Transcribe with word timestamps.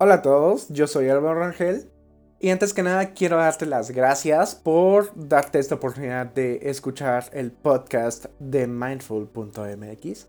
Hola 0.00 0.14
a 0.14 0.22
todos, 0.22 0.68
yo 0.68 0.86
soy 0.86 1.08
Álvaro 1.08 1.40
Rangel 1.40 1.90
y 2.38 2.50
antes 2.50 2.72
que 2.72 2.84
nada 2.84 3.14
quiero 3.14 3.38
darte 3.38 3.66
las 3.66 3.90
gracias 3.90 4.54
por 4.54 5.10
darte 5.16 5.58
esta 5.58 5.74
oportunidad 5.74 6.26
de 6.26 6.70
escuchar 6.70 7.24
el 7.32 7.50
podcast 7.50 8.26
de 8.38 8.68
mindful.mx. 8.68 10.28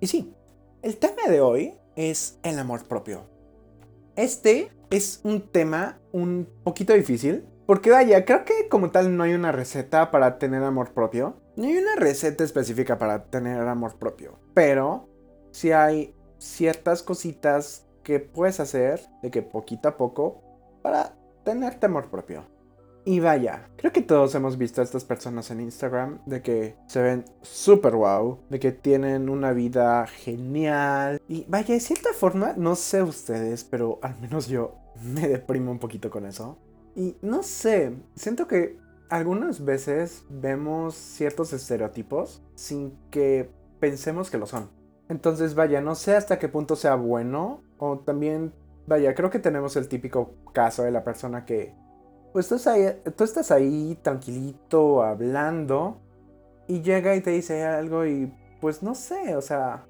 Y 0.00 0.06
sí, 0.06 0.34
el 0.82 0.98
tema 0.98 1.22
de 1.30 1.40
hoy 1.40 1.78
es 1.94 2.38
el 2.42 2.58
amor 2.58 2.86
propio. 2.88 3.22
Este 4.16 4.70
es 4.90 5.20
un 5.24 5.48
tema 5.50 5.98
un 6.12 6.46
poquito 6.62 6.92
difícil 6.92 7.46
porque 7.64 7.90
vaya, 7.90 8.22
creo 8.26 8.44
que 8.44 8.68
como 8.68 8.90
tal 8.90 9.16
no 9.16 9.22
hay 9.22 9.32
una 9.32 9.50
receta 9.50 10.10
para 10.10 10.38
tener 10.38 10.62
amor 10.62 10.92
propio. 10.92 11.40
No 11.56 11.64
hay 11.64 11.78
una 11.78 11.96
receta 11.96 12.44
específica 12.44 12.98
para 12.98 13.24
tener 13.24 13.62
amor 13.62 13.98
propio, 13.98 14.38
pero 14.52 15.08
sí 15.52 15.72
hay 15.72 16.14
ciertas 16.36 17.02
cositas 17.02 17.85
que 18.06 18.20
puedes 18.20 18.60
hacer 18.60 19.00
de 19.20 19.32
que 19.32 19.42
poquito 19.42 19.88
a 19.88 19.96
poco 19.96 20.40
para 20.80 21.16
tener 21.42 21.74
temor 21.80 22.08
propio. 22.08 22.44
Y 23.04 23.18
vaya, 23.18 23.68
creo 23.76 23.92
que 23.92 24.00
todos 24.00 24.32
hemos 24.36 24.56
visto 24.56 24.80
a 24.80 24.84
estas 24.84 25.04
personas 25.04 25.50
en 25.50 25.60
Instagram 25.60 26.20
de 26.24 26.40
que 26.40 26.76
se 26.86 27.02
ven 27.02 27.24
súper 27.42 27.96
wow, 27.96 28.38
de 28.48 28.60
que 28.60 28.70
tienen 28.70 29.28
una 29.28 29.52
vida 29.52 30.06
genial. 30.06 31.20
Y 31.26 31.46
vaya, 31.48 31.74
de 31.74 31.80
cierta 31.80 32.12
forma, 32.12 32.54
no 32.56 32.76
sé 32.76 33.02
ustedes, 33.02 33.64
pero 33.64 33.98
al 34.02 34.16
menos 34.20 34.46
yo 34.46 34.76
me 35.02 35.26
deprimo 35.26 35.72
un 35.72 35.80
poquito 35.80 36.08
con 36.08 36.26
eso. 36.26 36.58
Y 36.94 37.16
no 37.22 37.42
sé, 37.42 37.92
siento 38.14 38.46
que 38.46 38.78
algunas 39.08 39.64
veces 39.64 40.24
vemos 40.30 40.94
ciertos 40.94 41.52
estereotipos 41.52 42.40
sin 42.54 42.96
que 43.10 43.50
pensemos 43.80 44.30
que 44.30 44.38
lo 44.38 44.46
son. 44.46 44.70
Entonces, 45.08 45.56
vaya, 45.56 45.80
no 45.80 45.96
sé 45.96 46.14
hasta 46.14 46.38
qué 46.38 46.48
punto 46.48 46.76
sea 46.76 46.94
bueno 46.94 47.65
o 47.78 47.98
también, 47.98 48.52
vaya, 48.86 49.14
creo 49.14 49.30
que 49.30 49.38
tenemos 49.38 49.76
el 49.76 49.88
típico 49.88 50.34
caso 50.52 50.82
de 50.82 50.90
la 50.90 51.04
persona 51.04 51.44
que, 51.44 51.74
pues 52.32 52.48
tú 52.48 52.56
estás 52.56 52.74
ahí, 52.74 53.02
tú 53.16 53.24
estás 53.24 53.50
ahí 53.50 53.98
tranquilito, 54.02 55.02
hablando, 55.02 56.00
y 56.68 56.82
llega 56.82 57.14
y 57.14 57.20
te 57.20 57.30
dice 57.30 57.64
algo 57.64 58.06
y, 58.06 58.32
pues 58.60 58.82
no 58.82 58.94
sé, 58.94 59.36
o 59.36 59.42
sea, 59.42 59.86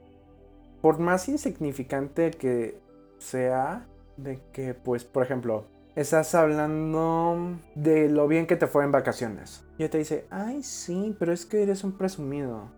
por 0.81 0.99
más 0.99 1.29
insignificante 1.29 2.31
que 2.31 2.81
sea, 3.19 3.87
de 4.17 4.41
que, 4.53 4.75
pues, 4.75 5.05
por 5.05 5.23
ejemplo, 5.23 5.65
estás 5.95 6.35
hablando 6.35 7.59
de 7.75 8.09
lo 8.09 8.29
bien 8.29 8.47
que 8.47 8.57
te 8.57 8.67
fue 8.67 8.85
en 8.85 8.93
vacaciones. 8.93 9.65
Y 9.79 9.89
te 9.89 9.99
dice, 9.99 10.27
ay, 10.31 10.63
sí, 10.63 11.15
pero 11.19 11.33
es 11.33 11.47
que 11.47 11.63
eres 11.63 11.85
un 11.85 11.93
presumido. 11.93 12.71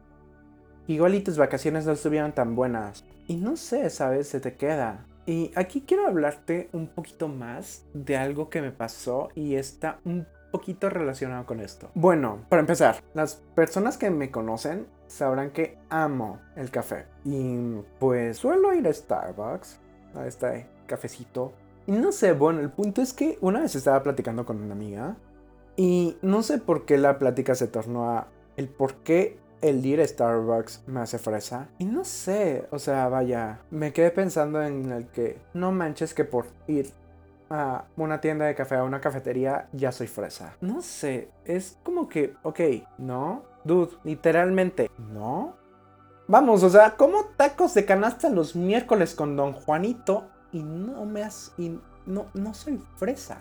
Igual 0.88 1.14
y 1.14 1.20
tus 1.20 1.36
vacaciones 1.36 1.86
no 1.86 1.92
estuvieron 1.92 2.32
tan 2.32 2.56
buenas. 2.56 3.04
Y 3.26 3.36
no 3.36 3.56
sé, 3.56 3.90
¿sabes? 3.90 4.26
Se 4.26 4.40
te 4.40 4.54
queda. 4.54 5.04
Y 5.26 5.52
aquí 5.54 5.84
quiero 5.86 6.06
hablarte 6.06 6.70
un 6.72 6.86
poquito 6.88 7.28
más 7.28 7.84
de 7.92 8.16
algo 8.16 8.48
que 8.48 8.62
me 8.62 8.72
pasó 8.72 9.28
y 9.34 9.56
está 9.56 10.00
un 10.06 10.26
poquito 10.50 10.88
relacionado 10.88 11.44
con 11.44 11.60
esto. 11.60 11.90
Bueno, 11.94 12.46
para 12.48 12.60
empezar, 12.60 13.02
las 13.12 13.34
personas 13.54 13.98
que 13.98 14.08
me 14.08 14.30
conocen 14.30 14.86
sabrán 15.06 15.50
que 15.50 15.76
amo 15.90 16.40
el 16.56 16.70
café. 16.70 17.04
Y 17.24 17.76
pues 17.98 18.38
suelo 18.38 18.72
ir 18.72 18.88
a 18.88 18.92
Starbucks, 18.92 19.78
a 20.14 20.26
este 20.26 20.66
cafecito. 20.86 21.52
Y 21.86 21.92
no 21.92 22.12
sé, 22.12 22.32
bueno, 22.32 22.60
el 22.60 22.70
punto 22.70 23.02
es 23.02 23.12
que 23.12 23.36
una 23.42 23.60
vez 23.60 23.74
estaba 23.74 24.02
platicando 24.02 24.46
con 24.46 24.62
una 24.62 24.72
amiga 24.72 25.16
y 25.76 26.16
no 26.22 26.42
sé 26.42 26.56
por 26.56 26.86
qué 26.86 26.96
la 26.96 27.18
plática 27.18 27.54
se 27.54 27.68
tornó 27.68 28.10
a 28.10 28.28
el 28.56 28.68
por 28.68 28.94
qué 28.96 29.38
el 29.60 29.84
ir 29.84 30.00
a 30.00 30.06
Starbucks 30.06 30.84
me 30.86 31.00
hace 31.00 31.18
fresa. 31.18 31.68
Y 31.78 31.84
no 31.84 32.04
sé, 32.04 32.66
o 32.70 32.78
sea, 32.78 33.08
vaya, 33.08 33.60
me 33.70 33.92
quedé 33.92 34.10
pensando 34.10 34.62
en 34.62 34.92
el 34.92 35.06
que 35.08 35.38
no 35.54 35.72
manches 35.72 36.14
que 36.14 36.24
por 36.24 36.46
ir 36.66 36.92
a 37.50 37.84
una 37.96 38.20
tienda 38.20 38.44
de 38.44 38.54
café, 38.54 38.76
a 38.76 38.84
una 38.84 39.00
cafetería, 39.00 39.68
ya 39.72 39.92
soy 39.92 40.06
fresa. 40.06 40.54
No 40.60 40.82
sé, 40.82 41.30
es 41.44 41.78
como 41.82 42.08
que, 42.08 42.34
ok, 42.42 42.60
no, 42.98 43.44
dude, 43.64 43.96
literalmente, 44.04 44.90
no. 45.12 45.56
Vamos, 46.26 46.62
o 46.62 46.68
sea, 46.68 46.96
como 46.96 47.24
tacos 47.36 47.72
de 47.74 47.86
canasta 47.86 48.28
los 48.28 48.54
miércoles 48.54 49.14
con 49.14 49.34
Don 49.34 49.54
Juanito 49.54 50.26
y 50.52 50.62
no 50.62 51.06
me 51.06 51.22
has... 51.22 51.54
y 51.56 51.80
no, 52.04 52.26
no 52.34 52.54
soy 52.54 52.78
fresa. 52.96 53.38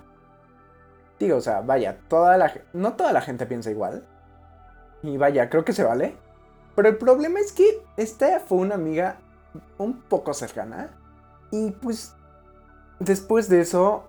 Digo, 1.20 1.38
o 1.38 1.41
sea, 1.41 1.62
vaya, 1.62 1.97
toda 2.08 2.38
la 2.38 2.53
no 2.74 2.94
toda 2.94 3.12
la 3.12 3.22
gente 3.22 3.46
piensa 3.46 3.72
igual. 3.72 4.03
Y 5.03 5.18
vaya, 5.18 5.50
creo 5.50 5.66
que 5.66 5.74
se 5.74 5.84
vale. 5.84 6.16
Pero 6.75 6.90
el 6.90 6.97
problema 6.97 7.40
es 7.40 7.52
que 7.52 7.81
esta 7.97 8.40
fue 8.40 8.59
una 8.59 8.75
amiga 8.75 9.18
un 9.78 10.02
poco 10.02 10.34
cercana. 10.34 10.91
Y 11.52 11.72
pues 11.72 12.16
después 13.00 13.50
de 13.50 13.62
eso, 13.62 14.03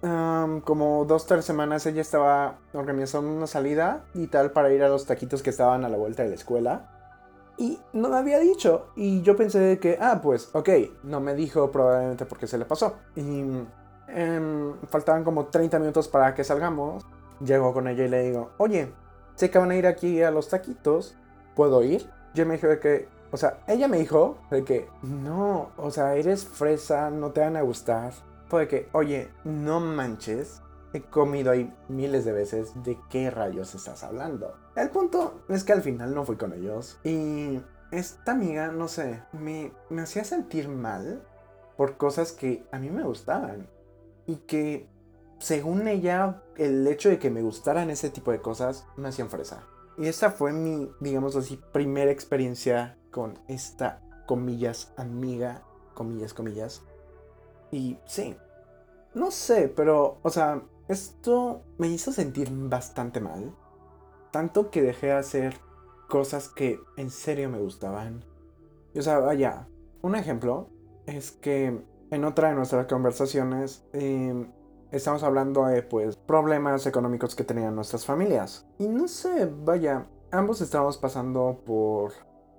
como 0.00 1.04
dos, 1.06 1.26
tres 1.26 1.44
semanas, 1.44 1.86
ella 1.86 2.00
estaba 2.00 2.58
organizando 2.72 3.30
una 3.30 3.46
salida 3.46 4.04
y 4.14 4.26
tal 4.26 4.50
para 4.50 4.72
ir 4.72 4.82
a 4.82 4.88
los 4.88 5.06
taquitos 5.06 5.42
que 5.42 5.50
estaban 5.50 5.84
a 5.84 5.88
la 5.88 5.96
vuelta 5.96 6.22
de 6.22 6.30
la 6.30 6.34
escuela. 6.34 6.88
Y 7.56 7.78
no 7.92 8.08
me 8.08 8.16
había 8.16 8.38
dicho. 8.38 8.88
Y 8.96 9.20
yo 9.20 9.36
pensé 9.36 9.78
que, 9.78 9.98
ah, 10.00 10.20
pues, 10.22 10.48
ok, 10.54 10.68
no 11.02 11.20
me 11.20 11.34
dijo 11.34 11.70
probablemente 11.70 12.24
porque 12.24 12.46
se 12.46 12.56
le 12.56 12.64
pasó. 12.64 12.96
Y 13.14 13.44
em, 14.08 14.74
faltaban 14.88 15.24
como 15.24 15.46
30 15.46 15.78
minutos 15.78 16.08
para 16.08 16.34
que 16.34 16.42
salgamos. 16.42 17.04
Llego 17.44 17.74
con 17.74 17.86
ella 17.88 18.04
y 18.04 18.08
le 18.08 18.22
digo, 18.22 18.50
oye, 18.56 18.92
sé 19.40 19.50
que 19.50 19.58
van 19.58 19.70
a 19.70 19.76
ir 19.76 19.86
aquí 19.86 20.22
a 20.22 20.30
los 20.30 20.50
taquitos, 20.50 21.16
¿puedo 21.56 21.82
ir? 21.82 22.06
Yo 22.34 22.44
me 22.44 22.56
dijo 22.56 22.66
de 22.66 22.78
que, 22.78 23.08
o 23.30 23.38
sea, 23.38 23.60
ella 23.66 23.88
me 23.88 23.98
dijo 23.98 24.36
de 24.50 24.64
que, 24.64 24.86
no, 25.02 25.70
o 25.78 25.90
sea, 25.90 26.14
eres 26.14 26.44
fresa, 26.44 27.08
no 27.08 27.30
te 27.30 27.40
van 27.40 27.56
a 27.56 27.62
gustar. 27.62 28.12
Fue 28.48 28.60
de 28.60 28.68
que, 28.68 28.88
oye, 28.92 29.30
no 29.44 29.80
manches, 29.80 30.60
he 30.92 31.00
comido 31.00 31.52
ahí 31.52 31.74
miles 31.88 32.26
de 32.26 32.32
veces, 32.32 32.72
¿de 32.84 32.98
qué 33.08 33.30
rayos 33.30 33.74
estás 33.74 34.04
hablando? 34.04 34.58
El 34.76 34.90
punto 34.90 35.40
es 35.48 35.64
que 35.64 35.72
al 35.72 35.80
final 35.80 36.14
no 36.14 36.26
fui 36.26 36.36
con 36.36 36.52
ellos 36.52 36.98
y 37.02 37.62
esta 37.92 38.32
amiga, 38.32 38.68
no 38.68 38.88
sé, 38.88 39.22
me 39.32 39.72
hacía 40.02 40.24
sentir 40.24 40.68
mal 40.68 41.22
por 41.78 41.96
cosas 41.96 42.32
que 42.32 42.66
a 42.72 42.78
mí 42.78 42.90
me 42.90 43.04
gustaban 43.04 43.66
y 44.26 44.36
que 44.36 44.86
según 45.40 45.88
ella, 45.88 46.42
el 46.56 46.86
hecho 46.86 47.08
de 47.08 47.18
que 47.18 47.30
me 47.30 47.42
gustaran 47.42 47.90
ese 47.90 48.10
tipo 48.10 48.30
de 48.30 48.42
cosas 48.42 48.86
me 48.96 49.08
hacían 49.08 49.30
fresa. 49.30 49.66
Y 49.96 50.06
esta 50.06 50.30
fue 50.30 50.52
mi, 50.52 50.90
digamos 51.00 51.34
así, 51.34 51.60
primera 51.72 52.10
experiencia 52.10 52.98
con 53.10 53.38
esta, 53.48 54.02
comillas, 54.26 54.92
amiga, 54.96 55.62
comillas, 55.94 56.34
comillas. 56.34 56.82
Y 57.70 57.98
sí, 58.04 58.36
no 59.14 59.30
sé, 59.30 59.72
pero, 59.74 60.18
o 60.22 60.30
sea, 60.30 60.62
esto 60.88 61.62
me 61.78 61.88
hizo 61.88 62.12
sentir 62.12 62.50
bastante 62.52 63.20
mal. 63.20 63.54
Tanto 64.30 64.70
que 64.70 64.82
dejé 64.82 65.06
de 65.06 65.12
hacer 65.12 65.54
cosas 66.08 66.48
que 66.48 66.78
en 66.96 67.10
serio 67.10 67.48
me 67.48 67.58
gustaban. 67.58 68.24
Y, 68.92 68.98
o 68.98 69.02
sea, 69.02 69.18
vaya, 69.20 69.68
un 70.02 70.16
ejemplo 70.16 70.68
es 71.06 71.30
que 71.30 71.82
en 72.10 72.24
otra 72.24 72.50
de 72.50 72.56
nuestras 72.56 72.86
conversaciones 72.86 73.84
eh, 73.94 74.46
estamos 74.92 75.22
hablando 75.22 75.66
de 75.66 75.82
pues 75.82 76.16
problemas 76.16 76.86
económicos 76.86 77.34
que 77.34 77.44
tenían 77.44 77.74
nuestras 77.74 78.04
familias. 78.04 78.66
Y 78.78 78.88
no 78.88 79.08
sé, 79.08 79.46
vaya, 79.46 80.06
ambos 80.30 80.60
estábamos 80.60 80.98
pasando 80.98 81.62
por 81.64 82.12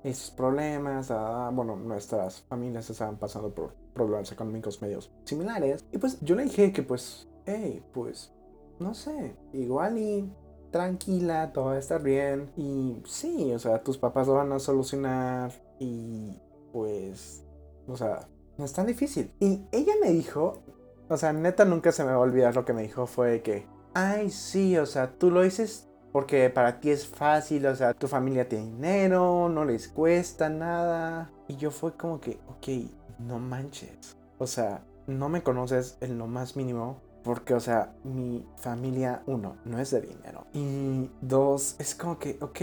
esos 0.04 0.32
problemas, 0.32 1.12
ah, 1.12 1.52
bueno, 1.54 1.76
nuestras 1.76 2.42
familias 2.42 2.90
estaban 2.90 3.18
pasando 3.18 3.54
por 3.54 3.74
problemas 3.94 4.32
económicos 4.32 4.82
medios 4.82 5.12
similares. 5.26 5.86
Y 5.92 5.98
pues 5.98 6.20
yo 6.22 6.36
le 6.36 6.44
dije 6.44 6.74
que 6.74 6.84
pues, 6.84 7.28
hey, 7.46 7.84
pues, 7.94 8.34
no 8.80 8.94
sé, 8.94 9.36
igual 9.54 9.98
y 9.98 10.34
tranquila, 10.72 11.52
todo 11.54 11.66
va 11.66 11.74
a 11.74 11.80
estar 11.80 12.02
bien. 12.02 12.52
Y 12.56 13.02
sí, 13.06 13.54
o 13.54 13.60
sea, 13.60 13.84
tus 13.84 13.98
papás 13.98 14.28
lo 14.28 14.36
van 14.36 14.52
a 14.52 14.60
solucionar 14.60 15.52
y 15.80 16.40
pues, 16.72 17.44
o 17.88 17.96
sea, 17.96 18.28
no 18.58 18.66
es 18.66 18.74
tan 18.74 18.88
difícil. 18.88 19.32
Y 19.40 19.66
ella 19.72 19.94
me 20.02 20.12
dijo 20.12 20.64
o 21.12 21.18
sea, 21.18 21.34
neta 21.34 21.66
nunca 21.66 21.92
se 21.92 22.06
me 22.06 22.12
va 22.12 22.16
a 22.16 22.20
olvidar 22.20 22.56
lo 22.56 22.64
que 22.64 22.72
me 22.72 22.84
dijo 22.84 23.06
fue 23.06 23.42
que, 23.42 23.68
ay, 23.94 24.30
sí, 24.30 24.78
o 24.78 24.86
sea, 24.86 25.12
tú 25.12 25.30
lo 25.30 25.42
dices 25.42 25.90
porque 26.14 26.50
para 26.50 26.80
ti 26.80 26.90
es 26.90 27.06
fácil, 27.06 27.66
o 27.66 27.76
sea, 27.76 27.94
tu 27.94 28.08
familia 28.08 28.48
tiene 28.48 28.66
dinero, 28.66 29.50
no 29.50 29.66
les 29.66 29.90
cuesta 29.90 30.50
nada. 30.50 31.30
Y 31.50 31.58
yo 31.58 31.70
fue 31.70 31.94
como 31.98 32.22
que, 32.22 32.40
ok, 32.48 32.90
no 33.20 33.40
manches. 33.40 34.18
O 34.38 34.48
sea, 34.48 34.86
no 35.08 35.28
me 35.28 35.44
conoces 35.44 35.98
en 36.00 36.18
lo 36.18 36.28
más 36.28 36.56
mínimo. 36.56 37.02
Porque, 37.24 37.54
o 37.54 37.60
sea, 37.60 37.94
mi 38.04 38.46
familia, 38.58 39.22
uno, 39.28 39.58
no 39.64 39.80
es 39.80 39.92
de 39.92 40.02
dinero. 40.02 40.48
Y 40.54 41.10
dos, 41.22 41.76
es 41.78 41.94
como 41.94 42.18
que, 42.20 42.38
ok, 42.42 42.62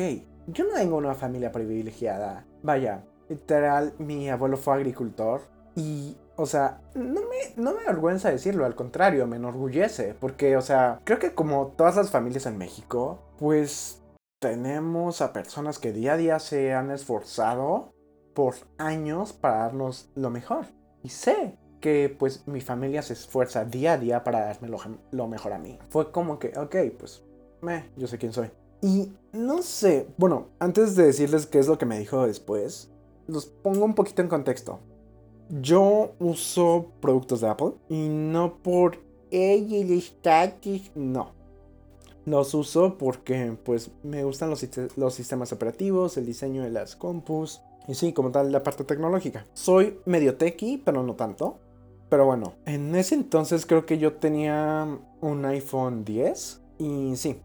yo 0.48 0.64
no 0.64 0.74
tengo 0.74 0.96
una 0.96 1.14
familia 1.14 1.52
privilegiada. 1.52 2.44
Vaya, 2.62 3.04
literal, 3.28 3.94
mi 3.98 4.28
abuelo 4.28 4.56
fue 4.56 4.74
agricultor. 4.74 5.42
Y 5.76 6.16
o 6.38 6.46
sea, 6.46 6.80
no 6.94 7.20
me, 7.22 7.52
no 7.56 7.74
me 7.74 8.30
decirlo, 8.30 8.64
al 8.64 8.76
contrario, 8.76 9.26
me 9.26 9.36
enorgullece. 9.36 10.14
Porque, 10.18 10.56
o 10.56 10.62
sea, 10.62 11.00
creo 11.02 11.18
que 11.18 11.34
como 11.34 11.74
todas 11.76 11.96
las 11.96 12.12
familias 12.12 12.46
en 12.46 12.56
México, 12.56 13.18
pues 13.38 14.00
tenemos 14.40 15.20
a 15.20 15.32
personas 15.32 15.80
que 15.80 15.92
día 15.92 16.12
a 16.12 16.16
día 16.16 16.38
se 16.38 16.72
han 16.72 16.92
esforzado 16.92 17.92
por 18.34 18.54
años 18.78 19.32
para 19.32 19.64
darnos 19.64 20.10
lo 20.14 20.30
mejor. 20.30 20.66
Y 21.02 21.08
sé 21.08 21.58
que 21.80 22.14
pues 22.16 22.46
mi 22.46 22.60
familia 22.60 23.02
se 23.02 23.14
esfuerza 23.14 23.64
día 23.64 23.94
a 23.94 23.98
día 23.98 24.22
para 24.22 24.46
darme 24.46 24.68
lo, 25.10 25.26
mejor 25.26 25.52
a 25.52 25.58
mí. 25.58 25.76
Fue 25.90 26.12
como 26.12 26.38
que, 26.38 26.56
ok, 26.56 26.76
pues, 26.96 27.24
me, 27.62 27.90
yo 27.96 28.06
sé 28.06 28.16
quién 28.16 28.32
soy. 28.32 28.52
Y 28.80 29.12
no 29.32 29.62
sé, 29.62 30.06
bueno, 30.18 30.50
antes 30.60 30.94
de 30.94 31.06
decirles 31.06 31.46
qué 31.46 31.58
es 31.58 31.66
lo 31.66 31.78
que 31.78 31.86
me 31.86 31.98
dijo 31.98 32.28
después, 32.28 32.92
los 33.26 33.46
pongo 33.46 33.84
un 33.84 33.96
poquito 33.96 34.22
en 34.22 34.28
contexto. 34.28 34.78
Yo 35.50 36.12
uso 36.18 36.92
productos 37.00 37.40
de 37.40 37.48
Apple 37.48 37.72
y 37.88 38.08
no 38.08 38.58
por 38.62 38.98
el 39.30 39.92
status, 39.92 40.90
no. 40.94 41.32
Los 42.26 42.52
uso 42.52 42.98
porque 42.98 43.56
pues 43.64 43.90
me 44.02 44.24
gustan 44.24 44.50
los, 44.50 44.66
los 44.96 45.14
sistemas 45.14 45.52
operativos, 45.52 46.18
el 46.18 46.26
diseño 46.26 46.62
de 46.62 46.70
las 46.70 46.96
compus 46.96 47.62
y 47.86 47.94
sí, 47.94 48.12
como 48.12 48.30
tal 48.30 48.52
la 48.52 48.62
parte 48.62 48.84
tecnológica. 48.84 49.46
Soy 49.54 49.98
medio 50.04 50.36
techie, 50.36 50.80
pero 50.84 51.02
no 51.02 51.14
tanto. 51.14 51.58
Pero 52.10 52.26
bueno, 52.26 52.54
en 52.66 52.94
ese 52.94 53.14
entonces 53.14 53.64
creo 53.64 53.86
que 53.86 53.98
yo 53.98 54.14
tenía 54.14 54.98
un 55.20 55.44
iPhone 55.46 56.04
10 56.04 56.60
y 56.78 57.16
sí. 57.16 57.40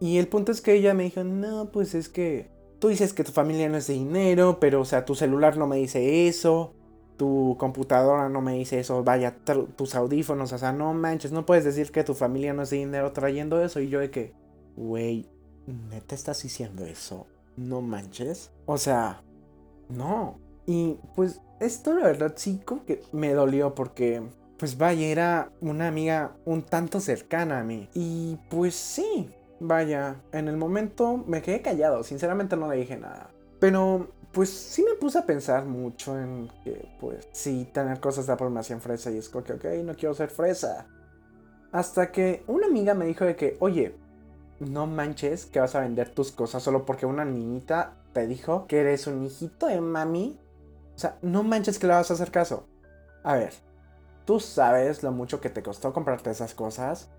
Y 0.00 0.18
el 0.18 0.28
punto 0.28 0.52
es 0.52 0.60
que 0.60 0.74
ella 0.74 0.94
me 0.94 1.04
dijo, 1.04 1.22
no, 1.24 1.70
pues 1.70 1.94
es 1.94 2.08
que 2.08 2.48
tú 2.78 2.88
dices 2.88 3.12
que 3.12 3.22
tu 3.24 3.32
familia 3.32 3.68
no 3.68 3.76
es 3.76 3.86
de 3.86 3.94
dinero, 3.94 4.58
pero 4.60 4.80
o 4.80 4.84
sea, 4.84 5.04
tu 5.04 5.14
celular 5.14 5.56
no 5.56 5.66
me 5.66 5.76
dice 5.76 6.26
eso, 6.26 6.74
tu 7.22 7.54
computadora 7.56 8.28
no 8.28 8.40
me 8.40 8.54
dice 8.54 8.80
eso, 8.80 9.04
vaya, 9.04 9.36
tus 9.76 9.94
audífonos, 9.94 10.52
o 10.52 10.58
sea, 10.58 10.72
no 10.72 10.92
manches, 10.92 11.30
no 11.30 11.46
puedes 11.46 11.62
decir 11.62 11.92
que 11.92 12.02
tu 12.02 12.14
familia 12.14 12.52
no 12.52 12.62
es 12.62 12.70
dinero 12.70 13.12
trayendo 13.12 13.62
eso. 13.62 13.78
Y 13.78 13.88
yo 13.88 14.00
de 14.00 14.10
que, 14.10 14.32
güey, 14.76 15.28
¿neta 15.68 16.16
estás 16.16 16.42
diciendo 16.42 16.84
eso? 16.84 17.28
No 17.56 17.80
manches. 17.80 18.50
O 18.66 18.76
sea, 18.76 19.22
no. 19.88 20.40
Y 20.66 20.98
pues 21.14 21.40
esto 21.60 21.94
la 21.94 22.06
verdad 22.06 22.32
sí 22.34 22.60
como 22.64 22.84
que 22.84 23.02
me 23.12 23.34
dolió 23.34 23.72
porque 23.72 24.20
pues 24.58 24.76
vaya, 24.76 25.06
era 25.06 25.52
una 25.60 25.86
amiga 25.86 26.32
un 26.44 26.62
tanto 26.62 26.98
cercana 26.98 27.60
a 27.60 27.62
mí. 27.62 27.88
Y 27.94 28.36
pues 28.50 28.74
sí, 28.74 29.30
vaya, 29.60 30.16
en 30.32 30.48
el 30.48 30.56
momento 30.56 31.18
me 31.24 31.40
quedé 31.40 31.62
callado, 31.62 32.02
sinceramente 32.02 32.56
no 32.56 32.68
le 32.68 32.78
dije 32.78 32.96
nada. 32.96 33.30
Pero 33.62 34.08
pues 34.32 34.50
sí 34.50 34.82
me 34.82 34.96
puse 34.96 35.20
a 35.20 35.24
pensar 35.24 35.66
mucho 35.66 36.18
en 36.18 36.50
que 36.64 36.88
pues 36.98 37.28
sí, 37.30 37.70
tener 37.72 38.00
cosas 38.00 38.26
de 38.26 38.32
hacían 38.58 38.80
fresa 38.80 39.12
y 39.12 39.18
es 39.18 39.28
como 39.28 39.44
que, 39.44 39.52
ok, 39.52 39.64
no 39.84 39.94
quiero 39.94 40.14
ser 40.14 40.30
fresa. 40.30 40.88
Hasta 41.70 42.10
que 42.10 42.42
una 42.48 42.66
amiga 42.66 42.94
me 42.94 43.06
dijo 43.06 43.24
de 43.24 43.36
que, 43.36 43.56
oye, 43.60 43.94
no 44.58 44.88
manches 44.88 45.46
que 45.46 45.60
vas 45.60 45.76
a 45.76 45.80
vender 45.82 46.08
tus 46.08 46.32
cosas 46.32 46.60
solo 46.60 46.84
porque 46.84 47.06
una 47.06 47.24
niñita 47.24 47.92
te 48.12 48.26
dijo 48.26 48.66
que 48.66 48.80
eres 48.80 49.06
un 49.06 49.22
hijito 49.22 49.68
de 49.68 49.80
mami 49.80 50.40
o 50.96 50.98
sea, 50.98 51.18
no 51.22 51.44
manches 51.44 51.78
que 51.78 51.86
le 51.86 51.92
vas 51.92 52.10
a 52.10 52.14
hacer 52.14 52.32
caso. 52.32 52.66
A 53.22 53.36
ver, 53.36 53.52
tú 54.24 54.40
sabes 54.40 55.04
lo 55.04 55.12
mucho 55.12 55.40
que 55.40 55.50
te 55.50 55.62
costó 55.62 55.92
comprarte 55.92 56.32
esas 56.32 56.52
cosas. 56.52 57.10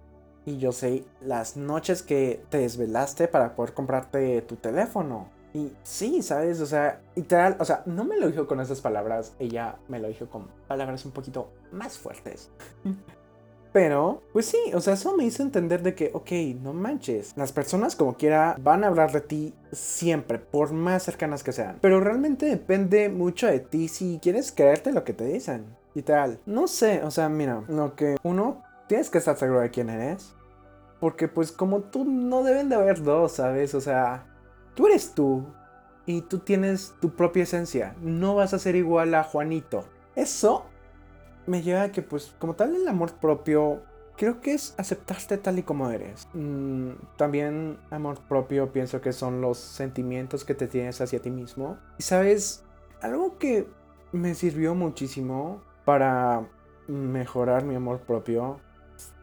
Y 0.46 0.58
yo 0.58 0.74
sé 0.74 1.06
las 1.22 1.56
noches 1.56 2.04
que 2.04 2.44
te 2.50 2.58
desvelaste 2.58 3.30
para 3.30 3.56
poder 3.56 3.74
comprarte 3.74 4.42
tu 4.42 4.58
teléfono. 4.58 5.30
Y 5.54 5.72
sí, 5.84 6.22
¿sabes? 6.22 6.60
O 6.62 6.66
sea, 6.66 7.02
literal, 7.16 7.58
o 7.60 7.66
sea, 7.66 7.84
no 7.86 8.04
me 8.06 8.18
lo 8.18 8.28
dijo 8.28 8.48
con 8.48 8.60
esas 8.60 8.82
palabras, 8.82 9.36
ella 9.38 9.78
me 9.88 10.00
lo 10.00 10.08
dijo 10.08 10.28
con 10.28 10.48
palabras 10.68 11.06
un 11.06 11.12
poquito 11.12 11.52
más 11.72 11.98
fuertes. 11.98 12.50
Pero, 13.74 14.22
pues 14.32 14.46
sí, 14.46 14.72
o 14.76 14.82
sea, 14.82 14.94
eso 14.94 15.18
me 15.18 15.26
hizo 15.26 15.42
entender 15.42 15.82
de 15.82 15.96
que, 15.96 16.12
ok, 16.14 16.32
no 16.62 16.74
manches, 16.74 17.34
las 17.36 17.52
personas 17.52 17.96
como 17.96 18.16
quiera 18.16 18.56
van 18.62 18.84
a 18.84 18.88
hablar 18.88 19.12
de 19.12 19.22
ti 19.22 19.56
siempre, 19.72 20.38
por 20.38 20.74
más 20.74 21.02
cercanas 21.02 21.44
que 21.44 21.54
sean. 21.54 21.80
Pero 21.82 22.00
realmente 22.00 22.46
depende 22.46 23.10
mucho 23.10 23.48
de 23.48 23.60
ti 23.60 23.88
si 23.88 24.20
quieres 24.22 24.52
creerte 24.52 24.94
lo 24.94 25.04
que 25.04 25.14
te 25.14 25.26
dicen. 25.26 25.66
Y 25.96 26.04
tal. 26.04 26.40
No 26.46 26.68
sé, 26.68 27.02
o 27.04 27.10
sea, 27.10 27.30
mira, 27.30 27.64
lo 27.68 27.96
que 27.96 28.18
uno, 28.22 28.64
tienes 28.88 29.10
que 29.10 29.18
estar 29.18 29.38
seguro 29.38 29.62
de 29.62 29.72
quién 29.72 29.90
eres. 29.90 30.36
Porque 31.00 31.28
pues 31.28 31.52
como 31.52 31.82
tú 31.82 32.06
no 32.06 32.44
deben 32.44 32.70
de 32.70 32.76
haber 32.76 33.04
dos, 33.04 33.34
¿sabes? 33.34 33.74
O 33.74 33.82
sea, 33.82 34.33
tú 34.76 34.88
eres 34.88 35.14
tú. 35.14 35.46
Y 36.06 36.22
tú 36.22 36.40
tienes 36.40 36.96
tu 37.00 37.12
propia 37.12 37.44
esencia. 37.44 37.96
No 38.02 38.36
vas 38.36 38.54
a 38.54 38.60
ser 38.60 38.76
igual 38.76 39.16
a 39.16 39.24
Juanito. 39.24 39.86
Eso 40.16 40.66
me 41.48 41.62
lleva 41.62 41.84
a 41.84 41.92
que 41.92 42.02
pues 42.02 42.36
como 42.40 42.56
tal 42.56 42.76
el 42.76 42.88
amor 42.88 43.14
propio 43.14 43.82
creo 44.18 44.42
que 44.42 44.54
es 44.54 44.76
aceptarte 44.78 45.38
tal 45.38 45.60
y 45.60 45.64
como 45.64 45.90
eres. 45.90 46.28
Mm, 46.34 46.92
también 47.18 47.78
amor 47.90 48.20
propio 48.28 48.72
pienso 48.72 49.02
que 49.02 49.14
son 49.14 49.42
los 49.42 49.58
sentimientos 49.58 50.46
que 50.46 50.56
te 50.56 50.68
tienes 50.68 51.02
hacia 51.02 51.20
ti 51.20 51.32
mismo. 51.32 51.78
Y 51.98 52.04
sabes, 52.04 52.64
algo 53.02 53.38
que 53.38 53.68
me 54.12 54.36
sirvió 54.36 54.76
muchísimo 54.76 55.62
para 55.86 56.48
mejorar 56.88 57.66
mi 57.66 57.76
amor 57.76 58.02
propio 58.02 58.60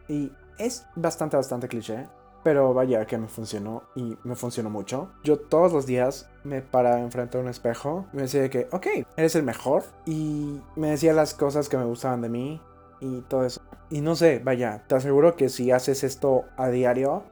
y 0.07 0.31
es 0.57 0.85
bastante, 0.95 1.37
bastante 1.37 1.67
cliché. 1.67 2.07
Pero 2.43 2.73
vaya 2.73 3.05
que 3.05 3.17
me 3.17 3.27
funcionó 3.27 3.83
y 3.95 4.17
me 4.23 4.35
funcionó 4.35 4.69
mucho. 4.69 5.11
Yo 5.23 5.37
todos 5.37 5.71
los 5.73 5.85
días 5.85 6.29
me 6.43 6.61
paraba 6.61 6.99
enfrente 6.99 7.37
de 7.37 7.43
un 7.43 7.49
espejo 7.49 8.07
y 8.13 8.15
me 8.15 8.21
decía 8.23 8.49
que, 8.49 8.67
ok, 8.71 8.87
eres 9.15 9.35
el 9.35 9.43
mejor. 9.43 9.83
Y 10.05 10.59
me 10.75 10.89
decía 10.91 11.13
las 11.13 11.33
cosas 11.33 11.69
que 11.69 11.77
me 11.77 11.85
gustaban 11.85 12.21
de 12.21 12.29
mí 12.29 12.61
y 12.99 13.21
todo 13.21 13.45
eso. 13.45 13.61
Y 13.89 14.01
no 14.01 14.15
sé, 14.15 14.39
vaya, 14.43 14.83
te 14.87 14.95
aseguro 14.95 15.35
que 15.35 15.49
si 15.49 15.71
haces 15.71 16.03
esto 16.03 16.45
a 16.57 16.69
diario, 16.69 17.23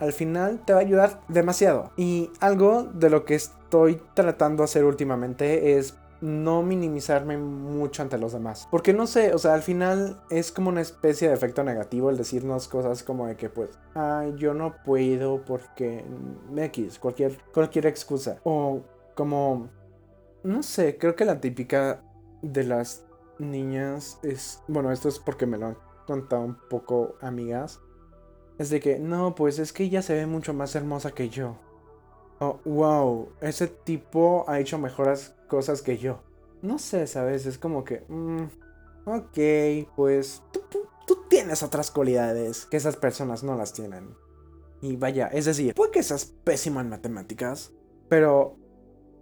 al 0.00 0.12
final 0.12 0.60
te 0.64 0.72
va 0.72 0.80
a 0.80 0.82
ayudar 0.82 1.20
demasiado. 1.28 1.92
Y 1.96 2.30
algo 2.40 2.84
de 2.94 3.10
lo 3.10 3.24
que 3.24 3.36
estoy 3.36 4.02
tratando 4.14 4.62
de 4.62 4.64
hacer 4.64 4.84
últimamente 4.84 5.78
es 5.78 5.94
no 6.20 6.62
minimizarme 6.62 7.38
mucho 7.38 8.02
ante 8.02 8.18
los 8.18 8.32
demás. 8.32 8.68
Porque 8.70 8.92
no 8.92 9.06
sé, 9.06 9.34
o 9.34 9.38
sea, 9.38 9.54
al 9.54 9.62
final 9.62 10.22
es 10.30 10.52
como 10.52 10.68
una 10.68 10.80
especie 10.80 11.28
de 11.28 11.34
efecto 11.34 11.64
negativo 11.64 12.10
el 12.10 12.16
decirnos 12.16 12.68
cosas 12.68 13.02
como 13.02 13.26
de 13.26 13.36
que 13.36 13.48
pues, 13.48 13.70
ay, 13.94 14.34
yo 14.36 14.54
no 14.54 14.74
puedo 14.84 15.44
porque 15.44 16.04
X, 16.56 16.98
cualquier, 16.98 17.38
cualquier 17.52 17.86
excusa. 17.86 18.38
O 18.44 18.82
como, 19.14 19.70
no 20.42 20.62
sé, 20.62 20.98
creo 20.98 21.16
que 21.16 21.24
la 21.24 21.40
típica 21.40 22.02
de 22.42 22.64
las 22.64 23.06
niñas 23.38 24.18
es, 24.22 24.62
bueno, 24.68 24.92
esto 24.92 25.08
es 25.08 25.18
porque 25.18 25.46
me 25.46 25.58
lo 25.58 25.66
han 25.66 25.78
contado 26.06 26.42
un 26.42 26.56
poco 26.68 27.16
amigas. 27.20 27.80
Es 28.58 28.68
de 28.68 28.80
que, 28.80 28.98
no, 28.98 29.34
pues 29.34 29.58
es 29.58 29.72
que 29.72 29.84
ella 29.84 30.02
se 30.02 30.14
ve 30.14 30.26
mucho 30.26 30.52
más 30.52 30.74
hermosa 30.74 31.12
que 31.12 31.30
yo. 31.30 31.56
Oh, 32.42 32.58
wow, 32.64 33.28
ese 33.42 33.66
tipo 33.66 34.46
ha 34.48 34.60
hecho 34.60 34.78
mejores 34.78 35.34
cosas 35.46 35.82
que 35.82 35.98
yo. 35.98 36.22
No 36.62 36.78
sé, 36.78 37.06
¿sabes? 37.06 37.44
Es 37.44 37.58
como 37.58 37.84
que... 37.84 38.02
Mm, 38.08 38.44
ok, 39.04 39.86
pues 39.94 40.42
tú, 40.50 40.62
tú, 41.06 41.18
tienes 41.28 41.62
otras 41.62 41.90
cualidades 41.90 42.64
que 42.66 42.78
esas 42.78 42.96
personas 42.96 43.42
no 43.42 43.56
las 43.56 43.74
tienen. 43.74 44.16
Y 44.80 44.96
vaya, 44.96 45.26
es 45.26 45.44
decir, 45.44 45.74
puede 45.74 45.92
que 45.92 46.02
seas 46.02 46.24
pésimo 46.24 46.80
en 46.80 46.88
matemáticas, 46.88 47.72
pero 48.08 48.56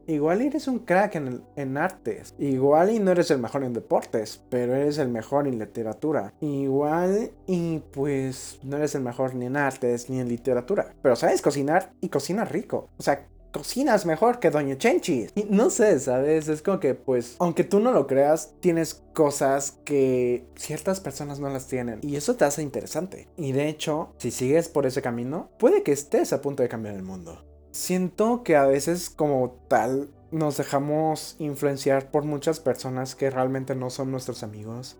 igual 0.08 0.40
eres 0.40 0.66
un 0.66 0.80
crack 0.80 1.14
en, 1.16 1.42
en, 1.56 1.76
artes. 1.76 2.34
Igual 2.38 2.90
y 2.92 2.98
no 2.98 3.12
eres 3.12 3.30
el 3.30 3.38
mejor 3.38 3.62
en 3.62 3.74
deportes, 3.74 4.42
pero 4.50 4.74
eres 4.74 4.98
el 4.98 5.08
mejor 5.08 5.46
en 5.46 5.58
literatura. 5.58 6.32
Igual 6.40 7.30
y 7.46 7.78
pues 7.92 8.58
no 8.62 8.76
eres 8.76 8.94
el 8.94 9.02
mejor 9.02 9.34
ni 9.34 9.46
en 9.46 9.56
artes 9.56 10.10
ni 10.10 10.20
en 10.20 10.28
literatura. 10.28 10.94
Pero 11.02 11.16
sabes 11.16 11.42
cocinar 11.42 11.92
y 12.00 12.08
cocinas 12.08 12.50
rico. 12.50 12.88
O 12.98 13.02
sea, 13.02 13.26
cocinas 13.52 14.06
mejor 14.06 14.38
que 14.40 14.50
Doña 14.50 14.78
Chenchi. 14.78 15.28
Y 15.34 15.44
no 15.50 15.70
sé, 15.70 15.98
¿sabes? 16.00 16.48
Es 16.48 16.62
como 16.62 16.80
que, 16.80 16.94
pues, 16.94 17.36
aunque 17.38 17.64
tú 17.64 17.80
no 17.80 17.92
lo 17.92 18.06
creas, 18.06 18.54
tienes 18.60 19.02
cosas 19.12 19.78
que 19.84 20.46
ciertas 20.56 21.00
personas 21.00 21.40
no 21.40 21.48
las 21.48 21.66
tienen. 21.66 22.00
Y 22.02 22.16
eso 22.16 22.36
te 22.36 22.44
hace 22.44 22.62
interesante. 22.62 23.28
Y 23.36 23.52
de 23.52 23.68
hecho, 23.68 24.12
si 24.18 24.30
sigues 24.30 24.68
por 24.68 24.86
ese 24.86 25.02
camino, 25.02 25.50
puede 25.58 25.82
que 25.82 25.92
estés 25.92 26.32
a 26.32 26.40
punto 26.40 26.62
de 26.62 26.68
cambiar 26.68 26.94
el 26.94 27.02
mundo. 27.02 27.44
Siento 27.78 28.42
que 28.42 28.56
a 28.56 28.66
veces 28.66 29.08
como 29.08 29.52
tal 29.68 30.10
nos 30.32 30.56
dejamos 30.56 31.36
influenciar 31.38 32.10
por 32.10 32.24
muchas 32.24 32.58
personas 32.58 33.14
que 33.14 33.30
realmente 33.30 33.76
no 33.76 33.88
son 33.88 34.10
nuestros 34.10 34.42
amigos. 34.42 34.98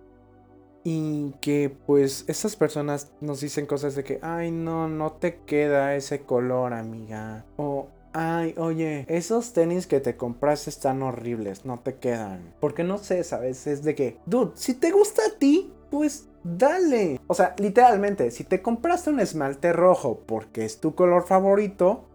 Y 0.85 1.35
que 1.41 1.77
pues 1.87 2.25
esas 2.29 2.55
personas 2.55 3.11
nos 3.21 3.41
dicen 3.41 3.67
cosas 3.67 3.97
de 3.97 4.05
que, 4.05 4.21
ay 4.23 4.53
no, 4.53 4.87
no 4.87 5.11
te 5.15 5.41
queda 5.41 5.97
ese 5.97 6.21
color 6.21 6.73
amiga. 6.73 7.45
O 7.57 7.89
Ay, 8.13 8.55
oye, 8.57 9.07
esos 9.09 9.53
tenis 9.53 9.89
que 9.89 9.99
te 9.99 10.17
compraste 10.17 10.71
están 10.71 11.03
horribles, 11.03 11.65
no 11.65 11.81
te 11.81 11.97
quedan. 11.97 12.55
Porque 12.61 12.85
no 12.85 12.99
sé, 12.99 13.25
¿sabes? 13.25 13.67
Es 13.67 13.83
de 13.83 13.97
que, 13.97 14.19
dude, 14.25 14.53
si 14.55 14.75
te 14.75 14.93
gusta 14.93 15.23
a 15.27 15.39
ti, 15.39 15.73
pues 15.91 16.29
dale. 16.45 17.21
O 17.27 17.35
sea, 17.35 17.55
literalmente, 17.59 18.31
si 18.31 18.45
te 18.45 18.63
compraste 18.63 19.11
un 19.11 19.19
esmalte 19.19 19.73
rojo 19.73 20.23
porque 20.27 20.65
es 20.65 20.81
tu 20.81 20.95
color 20.95 21.27
favorito, 21.27 22.08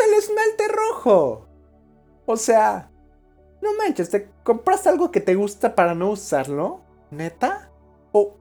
el 0.00 0.14
esmalte 0.14 0.68
rojo. 0.68 1.46
O 2.26 2.36
sea, 2.36 2.90
no 3.62 3.70
manches, 3.78 4.10
¿te 4.10 4.28
compraste 4.42 4.88
algo 4.88 5.10
que 5.10 5.20
te 5.20 5.34
gusta 5.34 5.74
para 5.74 5.94
no 5.94 6.10
usarlo? 6.10 6.80
¿Neta? 7.10 7.70
O, 8.12 8.36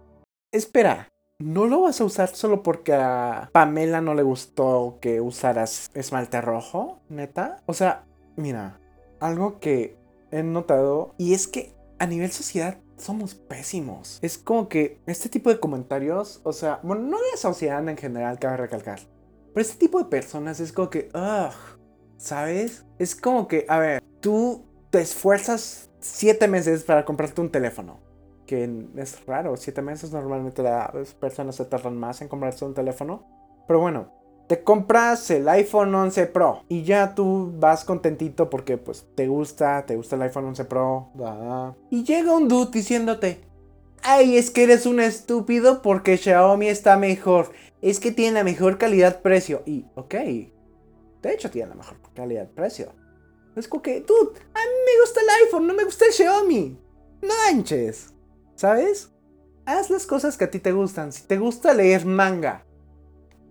espera, 0.51 1.09
¿No 1.37 1.65
lo 1.65 1.81
vas 1.81 1.99
a 1.99 2.05
usar 2.05 2.29
solo 2.29 2.63
porque 2.63 2.93
a 2.93 3.49
Pamela 3.51 3.99
no 3.99 4.13
le 4.13 4.23
gustó 4.23 4.99
que 5.01 5.19
usaras 5.19 5.91
esmalte 5.93 6.39
rojo? 6.39 7.01
¿Neta? 7.09 7.61
O 7.65 7.73
sea, 7.73 8.05
mira, 8.37 8.79
algo 9.19 9.59
que 9.59 9.97
he 10.31 10.43
notado 10.43 11.13
y 11.17 11.33
es 11.33 11.47
que 11.47 11.73
a 11.99 12.07
nivel 12.07 12.31
sociedad 12.31 12.77
somos 12.95 13.35
pésimos. 13.35 14.19
Es 14.21 14.37
como 14.37 14.69
que 14.69 15.01
este 15.07 15.27
tipo 15.27 15.49
de 15.49 15.59
comentarios, 15.59 16.39
o 16.45 16.53
sea, 16.53 16.79
bueno, 16.83 17.03
no 17.03 17.17
de 17.17 17.31
la 17.31 17.37
sociedad 17.37 17.85
en 17.87 17.97
general, 17.97 18.39
cabe 18.39 18.55
recalcar. 18.55 19.01
Pero 19.55 19.61
este 19.61 19.77
tipo 19.77 19.99
de 19.99 20.09
personas 20.09 20.59
es 20.59 20.73
como 20.73 20.89
que, 20.89 21.07
ugh, 21.13 21.79
¿sabes? 22.17 22.85
Es 22.99 23.15
como 23.15 23.47
que, 23.47 23.65
a 23.69 23.79
ver, 23.79 24.03
tú 24.19 24.65
te 24.89 24.99
esfuerzas 24.99 25.89
siete 26.01 26.49
meses 26.49 26.83
para 26.83 27.05
comprarte 27.05 27.39
un 27.39 27.49
teléfono. 27.49 28.01
Que 28.45 28.69
es 28.97 29.25
raro, 29.25 29.55
siete 29.55 29.81
meses 29.81 30.11
normalmente 30.11 30.61
las 30.61 31.13
personas 31.13 31.55
se 31.55 31.63
tardan 31.63 31.97
más 31.97 32.21
en 32.21 32.27
comprarse 32.27 32.65
un 32.65 32.73
teléfono. 32.73 33.23
Pero 33.65 33.79
bueno, 33.79 34.11
te 34.47 34.61
compras 34.61 35.31
el 35.31 35.47
iPhone 35.47 35.95
11 35.95 36.25
Pro 36.25 36.63
y 36.67 36.83
ya 36.83 37.15
tú 37.15 37.53
vas 37.57 37.85
contentito 37.85 38.49
porque 38.49 38.77
pues 38.77 39.07
te 39.15 39.27
gusta, 39.29 39.85
te 39.85 39.95
gusta 39.95 40.17
el 40.17 40.23
iPhone 40.23 40.47
11 40.47 40.65
Pro. 40.65 41.11
Y 41.89 42.03
llega 42.03 42.35
un 42.35 42.49
dude 42.49 42.71
diciéndote, 42.71 43.39
ay, 44.03 44.35
es 44.35 44.51
que 44.51 44.63
eres 44.63 44.85
un 44.85 44.99
estúpido 44.99 45.81
porque 45.81 46.17
Xiaomi 46.17 46.67
está 46.67 46.97
mejor. 46.97 47.51
Es 47.85 47.99
que 47.99 48.11
tiene 48.11 48.39
la 48.39 48.43
mejor 48.43 48.79
calidad-precio. 48.79 49.61
Y, 49.67 49.85
ok, 49.93 50.15
de 50.15 50.51
hecho 51.23 51.51
tiene 51.51 51.69
la 51.69 51.75
mejor 51.75 51.97
calidad-precio. 52.15 52.91
Es 53.55 53.67
como 53.67 53.83
que, 53.83 54.01
dude, 54.01 54.39
a 54.55 54.59
mí 54.59 54.75
me 54.87 55.01
gusta 55.01 55.21
el 55.21 55.45
iPhone, 55.45 55.67
no 55.67 55.75
me 55.75 55.83
gusta 55.83 56.05
el 56.07 56.11
Xiaomi. 56.11 56.79
No 57.21 57.33
manches. 57.45 58.11
¿Sabes? 58.55 59.11
Haz 59.67 59.91
las 59.91 60.07
cosas 60.07 60.35
que 60.35 60.45
a 60.45 60.49
ti 60.49 60.57
te 60.57 60.71
gustan. 60.71 61.11
Si 61.11 61.27
te 61.27 61.37
gusta 61.37 61.75
leer 61.75 62.07
manga, 62.07 62.65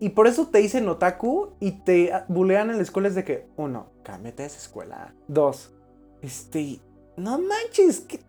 y 0.01 0.09
por 0.09 0.27
eso 0.27 0.49
te 0.49 0.59
dicen 0.59 0.89
otaku 0.89 1.53
y 1.61 1.71
te 1.85 2.13
bulean 2.27 2.71
en 2.71 2.79
la 2.79 2.83
escuela 2.83 3.07
es 3.07 3.15
de 3.15 3.23
que, 3.23 3.47
uno, 3.57 3.93
cámbiate 4.03 4.43
de 4.43 4.49
esa 4.49 4.59
escuela. 4.59 5.15
Dos, 5.29 5.73
este, 6.23 6.81
no 7.17 7.39
manches, 7.39 8.01
qué 8.01 8.21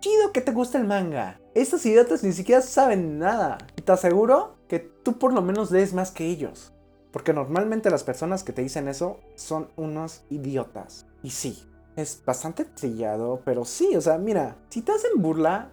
chido 0.00 0.32
que 0.32 0.40
te 0.40 0.50
gusta 0.50 0.78
el 0.78 0.88
manga. 0.88 1.40
Estos 1.54 1.86
idiotas 1.86 2.24
ni 2.24 2.32
siquiera 2.32 2.62
saben 2.62 3.20
nada. 3.20 3.58
Te 3.84 3.92
aseguro 3.92 4.56
que 4.72 4.78
tú 4.78 5.18
por 5.18 5.34
lo 5.34 5.42
menos 5.42 5.70
lees 5.70 5.92
más 5.92 6.12
que 6.12 6.24
ellos. 6.24 6.72
Porque 7.10 7.34
normalmente 7.34 7.90
las 7.90 8.04
personas 8.04 8.42
que 8.42 8.54
te 8.54 8.62
dicen 8.62 8.88
eso 8.88 9.20
son 9.34 9.68
unos 9.76 10.24
idiotas. 10.30 11.06
Y 11.22 11.28
sí, 11.28 11.62
es 11.94 12.22
bastante 12.24 12.64
trillado, 12.64 13.42
pero 13.44 13.66
sí, 13.66 13.94
o 13.96 14.00
sea, 14.00 14.16
mira, 14.16 14.56
si 14.70 14.80
te 14.80 14.92
hacen 14.92 15.20
burla, 15.20 15.72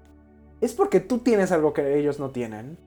es 0.59 0.73
porque 0.73 0.99
tú 0.99 1.19
tienes 1.19 1.53
algo 1.53 1.71
que 1.71 1.97
ellos 1.97 2.19
no 2.19 2.31
tienen. 2.31 2.77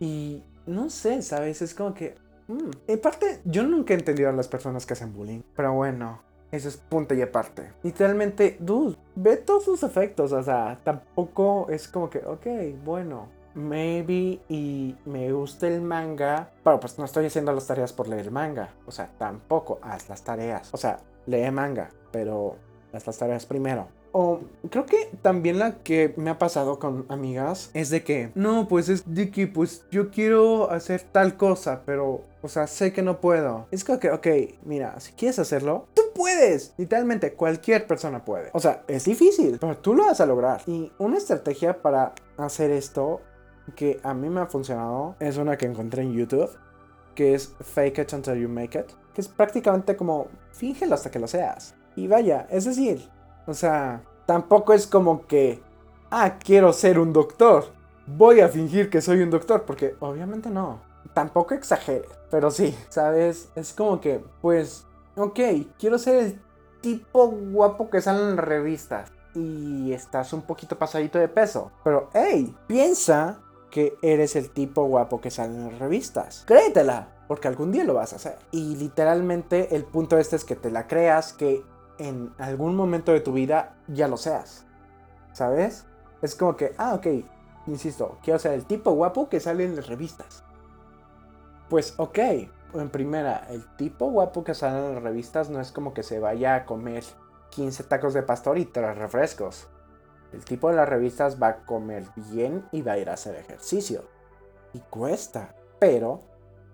Y 0.00 0.42
no 0.66 0.90
sé, 0.90 1.22
¿sabes? 1.22 1.62
Es 1.62 1.72
como 1.72 1.94
que... 1.94 2.16
Mm. 2.48 2.70
En 2.88 3.00
parte, 3.00 3.40
yo 3.44 3.62
nunca 3.62 3.94
he 3.94 3.96
entendido 3.96 4.30
a 4.30 4.32
las 4.32 4.48
personas 4.48 4.84
que 4.84 4.94
hacen 4.94 5.14
bullying. 5.14 5.42
Pero 5.54 5.72
bueno, 5.74 6.20
eso 6.50 6.68
es 6.68 6.78
punto 6.78 7.14
y 7.14 7.22
aparte. 7.22 7.70
Literalmente, 7.84 8.56
dude, 8.58 8.96
ve 9.14 9.36
todos 9.36 9.66
sus 9.66 9.84
efectos. 9.84 10.32
O 10.32 10.42
sea, 10.42 10.80
tampoco 10.82 11.68
es 11.70 11.86
como 11.86 12.10
que, 12.10 12.18
ok, 12.18 12.46
bueno, 12.84 13.28
maybe 13.54 14.40
y 14.48 14.96
me 15.04 15.32
gusta 15.32 15.68
el 15.68 15.80
manga. 15.80 16.50
Pero 16.62 16.80
pues 16.80 16.98
no 16.98 17.04
estoy 17.04 17.26
haciendo 17.26 17.52
las 17.52 17.66
tareas 17.66 17.92
por 17.92 18.08
leer 18.08 18.30
manga. 18.30 18.74
O 18.86 18.90
sea, 18.90 19.10
tampoco 19.18 19.78
haz 19.82 20.08
las 20.08 20.22
tareas. 20.22 20.68
O 20.72 20.76
sea, 20.76 21.00
lee 21.26 21.50
manga, 21.50 21.90
pero 22.10 22.56
haz 22.92 23.06
las 23.06 23.18
tareas 23.18 23.46
primero. 23.46 23.88
O 24.16 24.42
creo 24.70 24.86
que 24.86 25.10
también 25.22 25.58
la 25.58 25.78
que 25.82 26.14
me 26.16 26.30
ha 26.30 26.38
pasado 26.38 26.78
con 26.78 27.04
amigas 27.08 27.70
es 27.74 27.90
de 27.90 28.04
que, 28.04 28.30
no, 28.36 28.68
pues 28.68 28.88
es 28.88 29.02
de 29.12 29.32
que, 29.32 29.48
pues 29.48 29.84
yo 29.90 30.12
quiero 30.12 30.70
hacer 30.70 31.02
tal 31.02 31.36
cosa, 31.36 31.82
pero, 31.84 32.20
o 32.40 32.46
sea, 32.46 32.68
sé 32.68 32.92
que 32.92 33.02
no 33.02 33.20
puedo. 33.20 33.66
Es 33.72 33.82
como 33.82 33.98
que, 33.98 34.12
ok, 34.12 34.26
mira, 34.62 35.00
si 35.00 35.14
quieres 35.14 35.40
hacerlo, 35.40 35.88
tú 35.94 36.02
puedes. 36.14 36.74
Literalmente, 36.78 37.32
cualquier 37.32 37.88
persona 37.88 38.24
puede. 38.24 38.50
O 38.52 38.60
sea, 38.60 38.84
es 38.86 39.04
difícil, 39.04 39.58
pero 39.60 39.78
tú 39.78 39.94
lo 39.94 40.04
vas 40.06 40.20
a 40.20 40.26
lograr. 40.26 40.62
Y 40.68 40.92
una 40.98 41.18
estrategia 41.18 41.82
para 41.82 42.14
hacer 42.36 42.70
esto 42.70 43.20
que 43.72 44.00
a 44.02 44.14
mí 44.14 44.28
me 44.28 44.40
ha 44.40 44.46
funcionado 44.46 45.16
es 45.20 45.36
una 45.36 45.56
que 45.56 45.66
encontré 45.66 46.02
en 46.02 46.12
YouTube, 46.12 46.50
que 47.14 47.34
es 47.34 47.54
fake 47.60 47.98
it 47.98 48.12
until 48.12 48.34
you 48.34 48.48
make 48.48 48.78
it, 48.78 48.86
que 49.14 49.20
es 49.20 49.28
prácticamente 49.28 49.96
como 49.96 50.28
fíngelo 50.52 50.94
hasta 50.94 51.10
que 51.10 51.18
lo 51.18 51.26
seas. 51.26 51.74
Y 51.96 52.06
vaya, 52.08 52.46
es 52.50 52.64
decir, 52.64 53.08
o 53.46 53.54
sea, 53.54 54.02
tampoco 54.26 54.72
es 54.72 54.86
como 54.86 55.26
que, 55.26 55.62
ah, 56.10 56.38
quiero 56.38 56.72
ser 56.72 56.98
un 56.98 57.12
doctor. 57.12 57.66
Voy 58.06 58.40
a 58.40 58.48
fingir 58.48 58.90
que 58.90 59.00
soy 59.00 59.22
un 59.22 59.30
doctor, 59.30 59.62
porque 59.64 59.96
obviamente 60.00 60.50
no. 60.50 60.80
Tampoco 61.14 61.54
exagere, 61.54 62.08
pero 62.30 62.50
sí, 62.50 62.76
¿sabes? 62.88 63.48
Es 63.54 63.72
como 63.72 64.00
que, 64.00 64.22
pues, 64.40 64.86
ok, 65.16 65.40
quiero 65.78 65.98
ser 65.98 66.16
el 66.16 66.40
tipo 66.80 67.28
guapo 67.28 67.88
que 67.88 68.00
sale 68.00 68.30
en 68.30 68.36
revistas. 68.36 69.12
Y 69.34 69.92
estás 69.92 70.32
un 70.32 70.42
poquito 70.42 70.78
pasadito 70.78 71.18
de 71.18 71.28
peso. 71.28 71.72
Pero, 71.82 72.08
hey, 72.12 72.54
piensa 72.66 73.40
que 73.74 73.98
eres 74.02 74.36
el 74.36 74.50
tipo 74.50 74.84
guapo 74.84 75.20
que 75.20 75.32
sale 75.32 75.52
en 75.52 75.80
revistas. 75.80 76.44
Créetela, 76.46 77.08
porque 77.26 77.48
algún 77.48 77.72
día 77.72 77.82
lo 77.82 77.94
vas 77.94 78.12
a 78.12 78.16
hacer. 78.16 78.38
Y 78.52 78.76
literalmente 78.76 79.74
el 79.74 79.82
punto 79.82 80.16
este 80.16 80.36
es 80.36 80.44
que 80.44 80.54
te 80.54 80.70
la 80.70 80.86
creas, 80.86 81.32
que 81.32 81.64
en 81.98 82.32
algún 82.38 82.76
momento 82.76 83.10
de 83.10 83.18
tu 83.18 83.32
vida 83.32 83.74
ya 83.88 84.06
lo 84.06 84.16
seas. 84.16 84.64
¿Sabes? 85.32 85.86
Es 86.22 86.36
como 86.36 86.54
que, 86.54 86.72
ah, 86.78 86.94
ok, 86.94 87.24
insisto, 87.66 88.18
quiero 88.22 88.38
ser 88.38 88.52
el 88.52 88.64
tipo 88.64 88.92
guapo 88.92 89.28
que 89.28 89.40
sale 89.40 89.64
en 89.64 89.74
las 89.74 89.88
revistas. 89.88 90.44
Pues 91.68 91.94
ok, 91.96 92.18
en 92.74 92.90
primera, 92.90 93.44
el 93.50 93.66
tipo 93.74 94.08
guapo 94.08 94.44
que 94.44 94.54
sale 94.54 94.86
en 94.86 94.94
las 94.94 95.02
revistas 95.02 95.50
no 95.50 95.60
es 95.60 95.72
como 95.72 95.94
que 95.94 96.04
se 96.04 96.20
vaya 96.20 96.54
a 96.54 96.64
comer 96.64 97.02
15 97.50 97.82
tacos 97.82 98.14
de 98.14 98.22
pastor 98.22 98.56
y 98.56 98.66
tres 98.66 98.96
refrescos. 98.96 99.66
El 100.34 100.44
tipo 100.44 100.68
de 100.68 100.76
las 100.76 100.88
revistas 100.88 101.40
va 101.40 101.48
a 101.48 101.56
comer 101.64 102.04
bien 102.16 102.64
y 102.72 102.82
va 102.82 102.92
a 102.92 102.98
ir 102.98 103.08
a 103.08 103.14
hacer 103.14 103.36
ejercicio. 103.36 104.04
Y 104.72 104.80
cuesta, 104.80 105.54
pero 105.78 106.20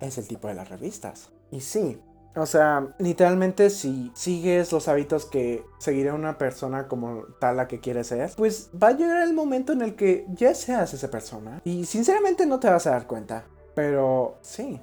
es 0.01 0.17
el 0.19 0.27
tipo 0.27 0.49
de 0.49 0.55
las 0.55 0.69
revistas. 0.69 1.31
Y 1.51 1.61
sí, 1.61 2.01
o 2.37 2.47
sea, 2.47 2.95
literalmente 2.99 3.71
si 3.71 4.13
sigues 4.15 4.71
los 4.73 4.87
hábitos 4.87 5.27
que 5.27 5.65
seguirá 5.79 6.15
una 6.15 6.39
persona 6.39 6.87
como 6.87 7.25
tal 7.41 7.57
la 7.57 7.67
que 7.67 7.81
quiere 7.81 8.05
ser, 8.05 8.31
pues 8.37 8.71
va 8.81 8.89
a 8.89 8.97
llegar 8.97 9.23
el 9.23 9.35
momento 9.35 9.73
en 9.73 9.83
el 9.83 9.97
que 9.97 10.27
ya 10.33 10.55
seas 10.55 10.95
esa 10.95 11.11
persona. 11.11 11.61
Y 11.65 11.85
sinceramente 11.87 12.47
no 12.47 12.61
te 12.61 12.71
vas 12.71 12.87
a 12.87 12.93
dar 12.93 13.07
cuenta. 13.07 13.45
Pero 13.75 14.39
sí. 14.43 14.81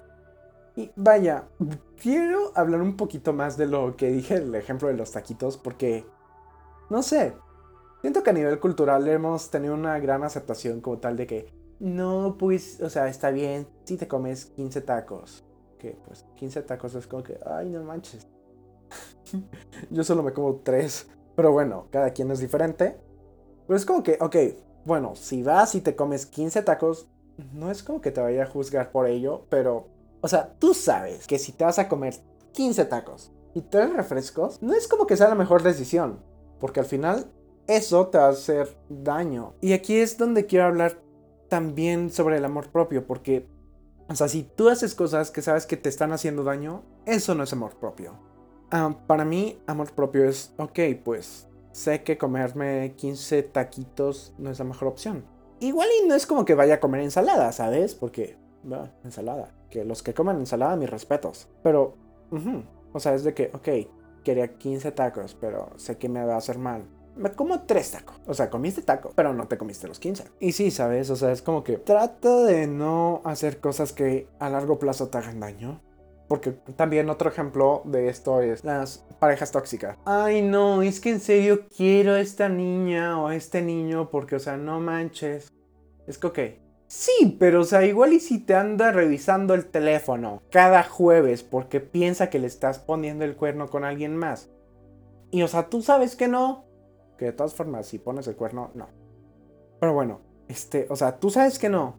Y 0.75 0.91
vaya, 0.95 1.45
quiero 2.01 2.51
hablar 2.53 2.81
un 2.81 2.97
poquito 2.97 3.33
más 3.33 3.57
de 3.57 3.65
lo 3.65 3.95
que 3.95 4.09
dije, 4.09 4.35
el 4.35 4.53
ejemplo 4.53 4.89
de 4.89 4.95
los 4.95 5.11
taquitos, 5.11 5.57
porque, 5.57 6.05
no 6.89 7.01
sé, 7.01 7.33
siento 8.01 8.23
que 8.23 8.29
a 8.29 8.33
nivel 8.33 8.59
cultural 8.59 9.07
hemos 9.07 9.49
tenido 9.49 9.73
una 9.73 9.99
gran 9.99 10.23
aceptación 10.23 10.81
como 10.81 10.99
tal 10.99 11.17
de 11.17 11.27
que, 11.27 11.53
no, 11.79 12.37
pues, 12.39 12.81
o 12.81 12.89
sea, 12.89 13.07
está 13.07 13.31
bien 13.31 13.67
si 13.83 13.97
te 13.97 14.07
comes 14.07 14.45
15 14.45 14.81
tacos 14.81 15.47
que 15.77 15.97
pues 16.05 16.25
15 16.35 16.63
tacos 16.63 16.95
es 16.95 17.07
como 17.07 17.23
que, 17.23 17.39
ay, 17.45 17.69
no 17.69 17.83
manches. 17.83 18.27
Yo 19.89 20.03
solo 20.03 20.23
me 20.23 20.33
como 20.33 20.55
3. 20.57 21.07
Pero 21.35 21.51
bueno, 21.51 21.87
cada 21.91 22.11
quien 22.11 22.31
es 22.31 22.39
diferente. 22.39 22.97
Pero 23.67 23.77
es 23.77 23.85
como 23.85 24.03
que, 24.03 24.17
ok, 24.19 24.35
bueno, 24.85 25.15
si 25.15 25.43
vas 25.43 25.75
y 25.75 25.81
te 25.81 25.95
comes 25.95 26.25
15 26.25 26.63
tacos, 26.63 27.07
no 27.53 27.69
es 27.69 27.83
como 27.83 28.01
que 28.01 28.11
te 28.11 28.21
vaya 28.21 28.43
a 28.43 28.47
juzgar 28.47 28.91
por 28.91 29.07
ello, 29.07 29.45
pero, 29.49 29.89
o 30.21 30.27
sea, 30.27 30.55
tú 30.57 30.73
sabes 30.73 31.27
que 31.27 31.37
si 31.37 31.51
te 31.51 31.65
vas 31.65 31.77
a 31.77 31.89
comer 31.89 32.15
15 32.53 32.85
tacos 32.85 33.31
y 33.53 33.61
3 33.61 33.93
refrescos, 33.93 34.61
no 34.63 34.73
es 34.73 34.87
como 34.87 35.05
que 35.05 35.17
sea 35.17 35.27
la 35.27 35.35
mejor 35.35 35.61
decisión, 35.61 36.23
porque 36.59 36.79
al 36.79 36.85
final 36.85 37.29
eso 37.67 38.07
te 38.07 38.17
va 38.17 38.27
a 38.27 38.29
hacer 38.29 38.77
daño. 38.89 39.53
Y 39.61 39.73
aquí 39.73 39.97
es 39.97 40.17
donde 40.17 40.45
quiero 40.45 40.65
hablar 40.65 41.01
también 41.49 42.09
sobre 42.09 42.37
el 42.37 42.45
amor 42.45 42.69
propio, 42.69 43.05
porque 43.05 43.47
o 44.09 44.15
sea, 44.15 44.29
si 44.29 44.43
tú 44.43 44.69
haces 44.69 44.95
cosas 44.95 45.31
que 45.31 45.41
sabes 45.41 45.65
que 45.65 45.75
te 45.75 45.89
están 45.89 46.13
haciendo 46.13 46.43
daño, 46.43 46.83
eso 47.05 47.35
no 47.35 47.43
es 47.43 47.51
amor 47.51 47.75
propio. 47.75 48.13
Ah, 48.71 48.95
para 49.05 49.25
mí, 49.25 49.59
amor 49.67 49.91
propio 49.91 50.23
es, 50.23 50.53
ok, 50.57 50.79
pues 51.03 51.47
sé 51.71 52.03
que 52.03 52.17
comerme 52.17 52.93
15 52.95 53.43
taquitos 53.43 54.33
no 54.37 54.49
es 54.49 54.59
la 54.59 54.65
mejor 54.65 54.87
opción. 54.87 55.25
Igual 55.59 55.89
y 56.01 56.07
no 56.07 56.15
es 56.15 56.25
como 56.25 56.45
que 56.45 56.55
vaya 56.55 56.75
a 56.75 56.79
comer 56.79 57.01
ensalada, 57.01 57.51
¿sabes? 57.51 57.95
Porque, 57.95 58.37
bueno, 58.63 58.89
ensalada. 59.03 59.53
Que 59.69 59.83
los 59.83 60.03
que 60.03 60.13
coman 60.13 60.37
ensalada, 60.37 60.77
mis 60.77 60.89
respetos. 60.89 61.49
Pero, 61.61 61.95
o 62.93 62.99
sea, 63.01 63.13
es 63.13 63.25
de 63.25 63.33
que, 63.33 63.51
ok, 63.53 64.23
quería 64.23 64.57
15 64.57 64.91
tacos, 64.93 65.35
pero 65.35 65.71
sé 65.75 65.97
que 65.97 66.07
me 66.07 66.23
va 66.23 66.35
a 66.35 66.37
hacer 66.37 66.57
mal 66.57 66.85
me 67.17 67.31
como 67.31 67.61
tres 67.63 67.91
tacos. 67.91 68.15
O 68.25 68.33
sea, 68.33 68.49
comiste 68.49 68.81
taco, 68.81 69.11
pero 69.15 69.33
no 69.33 69.47
te 69.47 69.57
comiste 69.57 69.87
los 69.87 69.99
15. 69.99 70.25
Y 70.39 70.51
sí, 70.51 70.71
¿sabes? 70.71 71.09
O 71.09 71.15
sea, 71.15 71.31
es 71.31 71.41
como 71.41 71.63
que 71.63 71.77
trata 71.77 72.43
de 72.43 72.67
no 72.67 73.21
hacer 73.25 73.59
cosas 73.59 73.93
que 73.93 74.27
a 74.39 74.49
largo 74.49 74.79
plazo 74.79 75.09
te 75.09 75.17
hagan 75.17 75.39
daño. 75.39 75.81
Porque 76.27 76.51
también 76.51 77.09
otro 77.09 77.29
ejemplo 77.29 77.81
de 77.85 78.09
esto 78.09 78.41
es 78.41 78.63
las 78.65 79.05
parejas 79.19 79.51
tóxicas. 79.51 79.97
Ay, 80.05 80.41
no, 80.41 80.81
es 80.81 80.99
que 80.99 81.09
en 81.09 81.21
serio 81.21 81.65
quiero 81.75 82.13
a 82.13 82.19
esta 82.19 82.49
niña 82.49 83.21
o 83.21 83.27
a 83.27 83.35
este 83.35 83.61
niño 83.61 84.09
porque, 84.09 84.35
o 84.35 84.39
sea, 84.39 84.57
no 84.57 84.79
manches. 84.81 85.47
Es 86.05 86.17
que, 86.17 86.27
ok. 86.27 86.39
Sí, 86.87 87.35
pero 87.37 87.61
o 87.61 87.63
sea, 87.65 87.85
igual 87.85 88.13
y 88.13 88.21
si 88.21 88.39
te 88.39 88.55
anda 88.55 88.93
revisando 88.93 89.53
el 89.53 89.65
teléfono 89.65 90.41
cada 90.51 90.83
jueves 90.83 91.43
porque 91.43 91.81
piensa 91.81 92.29
que 92.29 92.39
le 92.39 92.47
estás 92.47 92.79
poniendo 92.79 93.25
el 93.25 93.35
cuerno 93.35 93.67
con 93.67 93.83
alguien 93.83 94.15
más. 94.15 94.49
Y 95.31 95.41
o 95.41 95.47
sea, 95.49 95.67
tú 95.67 95.81
sabes 95.81 96.15
que 96.15 96.29
no, 96.29 96.66
que 97.17 97.25
de 97.25 97.33
todas 97.33 97.53
formas, 97.53 97.87
si 97.87 97.99
pones 97.99 98.27
el 98.27 98.35
cuerno, 98.35 98.71
no. 98.75 98.87
Pero 99.79 99.93
bueno, 99.93 100.21
este, 100.47 100.87
o 100.89 100.95
sea, 100.95 101.19
tú 101.19 101.29
sabes 101.29 101.59
que 101.59 101.69
no. 101.69 101.95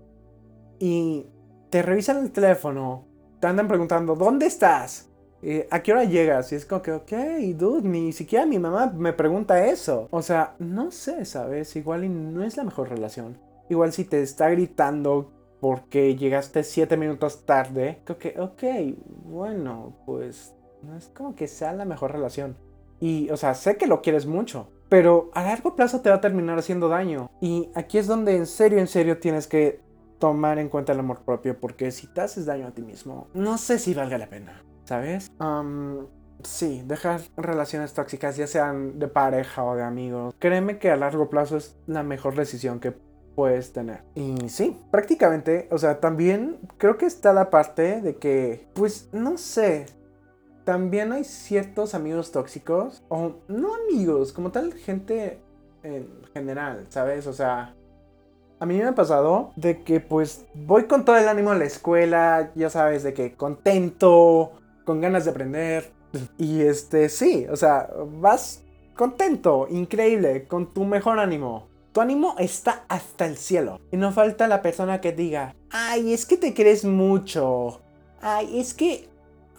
Y 0.78 1.26
te 1.70 1.82
revisan 1.82 2.18
el 2.18 2.30
teléfono, 2.30 3.04
te 3.40 3.46
andan 3.46 3.68
preguntando, 3.68 4.14
¿dónde 4.14 4.46
estás? 4.46 5.08
Eh, 5.42 5.68
¿A 5.70 5.82
qué 5.82 5.92
hora 5.92 6.04
llegas? 6.04 6.50
Y 6.52 6.56
es 6.56 6.64
como 6.64 6.82
que, 6.82 6.92
ok, 6.92 7.12
dude, 7.54 7.88
ni 7.88 8.12
siquiera 8.12 8.46
mi 8.46 8.58
mamá 8.58 8.92
me 8.96 9.12
pregunta 9.12 9.66
eso. 9.66 10.08
O 10.10 10.22
sea, 10.22 10.54
no 10.58 10.90
sé, 10.90 11.24
¿sabes? 11.24 11.76
Igual 11.76 12.34
no 12.34 12.42
es 12.42 12.56
la 12.56 12.64
mejor 12.64 12.88
relación. 12.88 13.38
Igual 13.68 13.92
si 13.92 14.04
te 14.04 14.22
está 14.22 14.48
gritando 14.50 15.30
porque 15.60 16.16
llegaste 16.16 16.62
7 16.62 16.96
minutos 16.96 17.44
tarde, 17.44 18.00
creo 18.04 18.18
que, 18.18 18.40
ok, 18.40 18.96
bueno, 19.24 19.96
pues 20.06 20.54
no 20.82 20.96
es 20.96 21.08
como 21.08 21.34
que 21.34 21.48
sea 21.48 21.72
la 21.72 21.84
mejor 21.84 22.12
relación. 22.12 22.56
Y, 23.00 23.30
o 23.30 23.36
sea, 23.36 23.54
sé 23.54 23.76
que 23.76 23.86
lo 23.86 24.02
quieres 24.02 24.26
mucho, 24.26 24.68
pero 24.88 25.30
a 25.34 25.42
largo 25.42 25.76
plazo 25.76 26.00
te 26.00 26.10
va 26.10 26.16
a 26.16 26.20
terminar 26.20 26.58
haciendo 26.58 26.88
daño. 26.88 27.30
Y 27.40 27.70
aquí 27.74 27.98
es 27.98 28.06
donde 28.06 28.36
en 28.36 28.46
serio, 28.46 28.78
en 28.78 28.86
serio 28.86 29.18
tienes 29.18 29.46
que 29.46 29.80
tomar 30.18 30.58
en 30.58 30.68
cuenta 30.68 30.92
el 30.92 31.00
amor 31.00 31.20
propio, 31.24 31.58
porque 31.58 31.90
si 31.90 32.06
te 32.06 32.20
haces 32.20 32.46
daño 32.46 32.66
a 32.66 32.70
ti 32.72 32.82
mismo, 32.82 33.28
no 33.34 33.58
sé 33.58 33.78
si 33.78 33.94
valga 33.94 34.18
la 34.18 34.28
pena, 34.28 34.62
¿sabes? 34.84 35.30
sí, 36.44 36.82
dejar 36.86 37.20
relaciones 37.36 37.94
tóxicas, 37.94 38.36
ya 38.36 38.46
sean 38.46 38.98
de 38.98 39.08
pareja 39.08 39.64
o 39.64 39.74
de 39.74 39.82
amigos, 39.82 40.34
créeme 40.38 40.78
que 40.78 40.90
a 40.90 40.96
largo 40.96 41.28
plazo 41.28 41.56
es 41.56 41.76
la 41.86 42.02
mejor 42.02 42.36
decisión 42.36 42.78
que 42.80 42.92
puedes 43.34 43.72
tener. 43.72 44.02
Y 44.14 44.48
sí, 44.48 44.80
prácticamente, 44.90 45.68
o 45.70 45.78
sea, 45.78 46.00
también 46.00 46.58
creo 46.76 46.96
que 46.98 47.06
está 47.06 47.32
la 47.32 47.50
parte 47.50 48.00
de 48.00 48.16
que, 48.16 48.68
pues, 48.74 49.08
no 49.12 49.38
sé, 49.38 49.86
también 50.68 51.12
hay 51.12 51.24
ciertos 51.24 51.94
amigos 51.94 52.30
tóxicos, 52.30 53.02
o 53.08 53.36
no 53.48 53.74
amigos, 53.74 54.34
como 54.34 54.50
tal, 54.50 54.74
gente 54.74 55.40
en 55.82 56.06
general, 56.34 56.84
¿sabes? 56.90 57.26
O 57.26 57.32
sea, 57.32 57.74
a 58.60 58.66
mí 58.66 58.76
me 58.76 58.84
ha 58.84 58.94
pasado 58.94 59.52
de 59.56 59.82
que 59.82 59.98
pues 60.00 60.44
voy 60.52 60.84
con 60.84 61.06
todo 61.06 61.16
el 61.16 61.26
ánimo 61.26 61.52
a 61.52 61.54
la 61.54 61.64
escuela, 61.64 62.52
ya 62.54 62.68
sabes, 62.68 63.02
de 63.02 63.14
que 63.14 63.32
contento, 63.34 64.52
con 64.84 65.00
ganas 65.00 65.24
de 65.24 65.30
aprender. 65.30 65.90
Y 66.36 66.60
este, 66.60 67.08
sí, 67.08 67.46
o 67.50 67.56
sea, 67.56 67.88
vas 68.20 68.62
contento, 68.94 69.68
increíble, 69.70 70.46
con 70.46 70.74
tu 70.74 70.84
mejor 70.84 71.18
ánimo. 71.18 71.66
Tu 71.92 72.02
ánimo 72.02 72.34
está 72.38 72.84
hasta 72.88 73.24
el 73.24 73.38
cielo. 73.38 73.80
Y 73.90 73.96
no 73.96 74.12
falta 74.12 74.46
la 74.46 74.60
persona 74.60 75.00
que 75.00 75.12
diga, 75.12 75.54
ay, 75.70 76.12
es 76.12 76.26
que 76.26 76.36
te 76.36 76.52
crees 76.52 76.84
mucho. 76.84 77.80
Ay, 78.20 78.60
es 78.60 78.74
que 78.74 79.08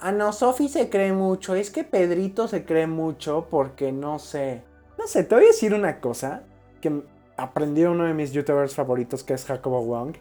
Ah, 0.02 0.12
no, 0.12 0.32
Sofi 0.32 0.70
se 0.70 0.90
cree 0.90 1.12
mucho. 1.12 1.56
Es 1.56 1.72
que 1.72 1.84
Pedrito 1.84 2.48
se 2.48 2.64
cree 2.64 2.88
mucho 2.88 3.48
porque 3.50 3.92
no 3.92 4.18
sé. 4.18 4.64
No 4.98 5.08
sé, 5.08 5.24
te 5.24 5.36
voy 5.36 5.46
a 5.46 5.48
decir 5.48 5.74
una 5.74 6.00
cosa 6.00 6.44
que 6.82 7.04
aprendí 7.36 7.84
uno 7.84 8.06
de 8.06 8.14
mis 8.14 8.32
youtubers 8.32 8.76
favoritos 8.76 9.24
que 9.24 9.34
es 9.34 9.46
Jacobo 9.46 9.84
Wong. 9.84 10.16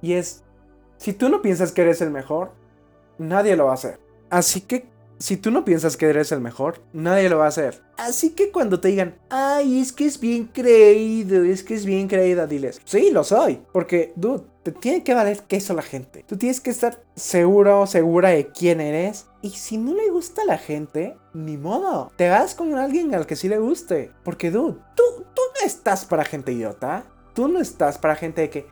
Y 0.00 0.14
es, 0.14 0.44
si 0.96 1.12
tú 1.12 1.28
no 1.28 1.42
piensas 1.42 1.72
que 1.72 1.82
eres 1.82 2.00
el 2.00 2.10
mejor, 2.10 2.52
nadie 3.18 3.56
lo 3.56 3.66
va 3.66 3.72
a 3.72 3.74
hacer. 3.74 3.98
Así 4.30 4.60
que 4.60 4.88
si 5.22 5.36
tú 5.36 5.52
no 5.52 5.64
piensas 5.64 5.96
que 5.96 6.06
eres 6.06 6.32
el 6.32 6.40
mejor, 6.40 6.82
nadie 6.92 7.28
lo 7.28 7.38
va 7.38 7.44
a 7.44 7.48
hacer. 7.48 7.80
Así 7.96 8.30
que 8.30 8.50
cuando 8.50 8.80
te 8.80 8.88
digan, 8.88 9.14
ay, 9.30 9.78
es 9.78 9.92
que 9.92 10.04
es 10.04 10.18
bien 10.18 10.46
creído, 10.52 11.44
es 11.44 11.62
que 11.62 11.74
es 11.74 11.86
bien 11.86 12.08
creída, 12.08 12.48
diles, 12.48 12.80
sí, 12.84 13.12
lo 13.12 13.22
soy. 13.22 13.62
Porque, 13.72 14.12
dude, 14.16 14.42
te 14.64 14.72
tiene 14.72 15.04
que 15.04 15.14
valer 15.14 15.38
queso 15.42 15.74
la 15.74 15.82
gente. 15.82 16.24
Tú 16.26 16.36
tienes 16.36 16.60
que 16.60 16.70
estar 16.70 17.04
seguro 17.14 17.82
o 17.82 17.86
segura 17.86 18.30
de 18.30 18.48
quién 18.48 18.80
eres. 18.80 19.26
Y 19.42 19.50
si 19.50 19.78
no 19.78 19.94
le 19.94 20.10
gusta 20.10 20.42
a 20.42 20.46
la 20.46 20.58
gente, 20.58 21.16
ni 21.34 21.56
modo. 21.56 22.10
Te 22.16 22.28
vas 22.28 22.56
con 22.56 22.74
alguien 22.74 23.14
al 23.14 23.26
que 23.26 23.36
sí 23.36 23.48
le 23.48 23.60
guste. 23.60 24.10
Porque, 24.24 24.50
dude, 24.50 24.80
tú, 24.96 25.02
tú 25.34 25.42
no 25.60 25.64
estás 25.64 26.04
para 26.04 26.24
gente 26.24 26.50
idiota. 26.50 27.04
Tú 27.32 27.46
no 27.46 27.60
estás 27.60 27.96
para 27.96 28.16
gente 28.16 28.40
de 28.40 28.50
que, 28.50 28.66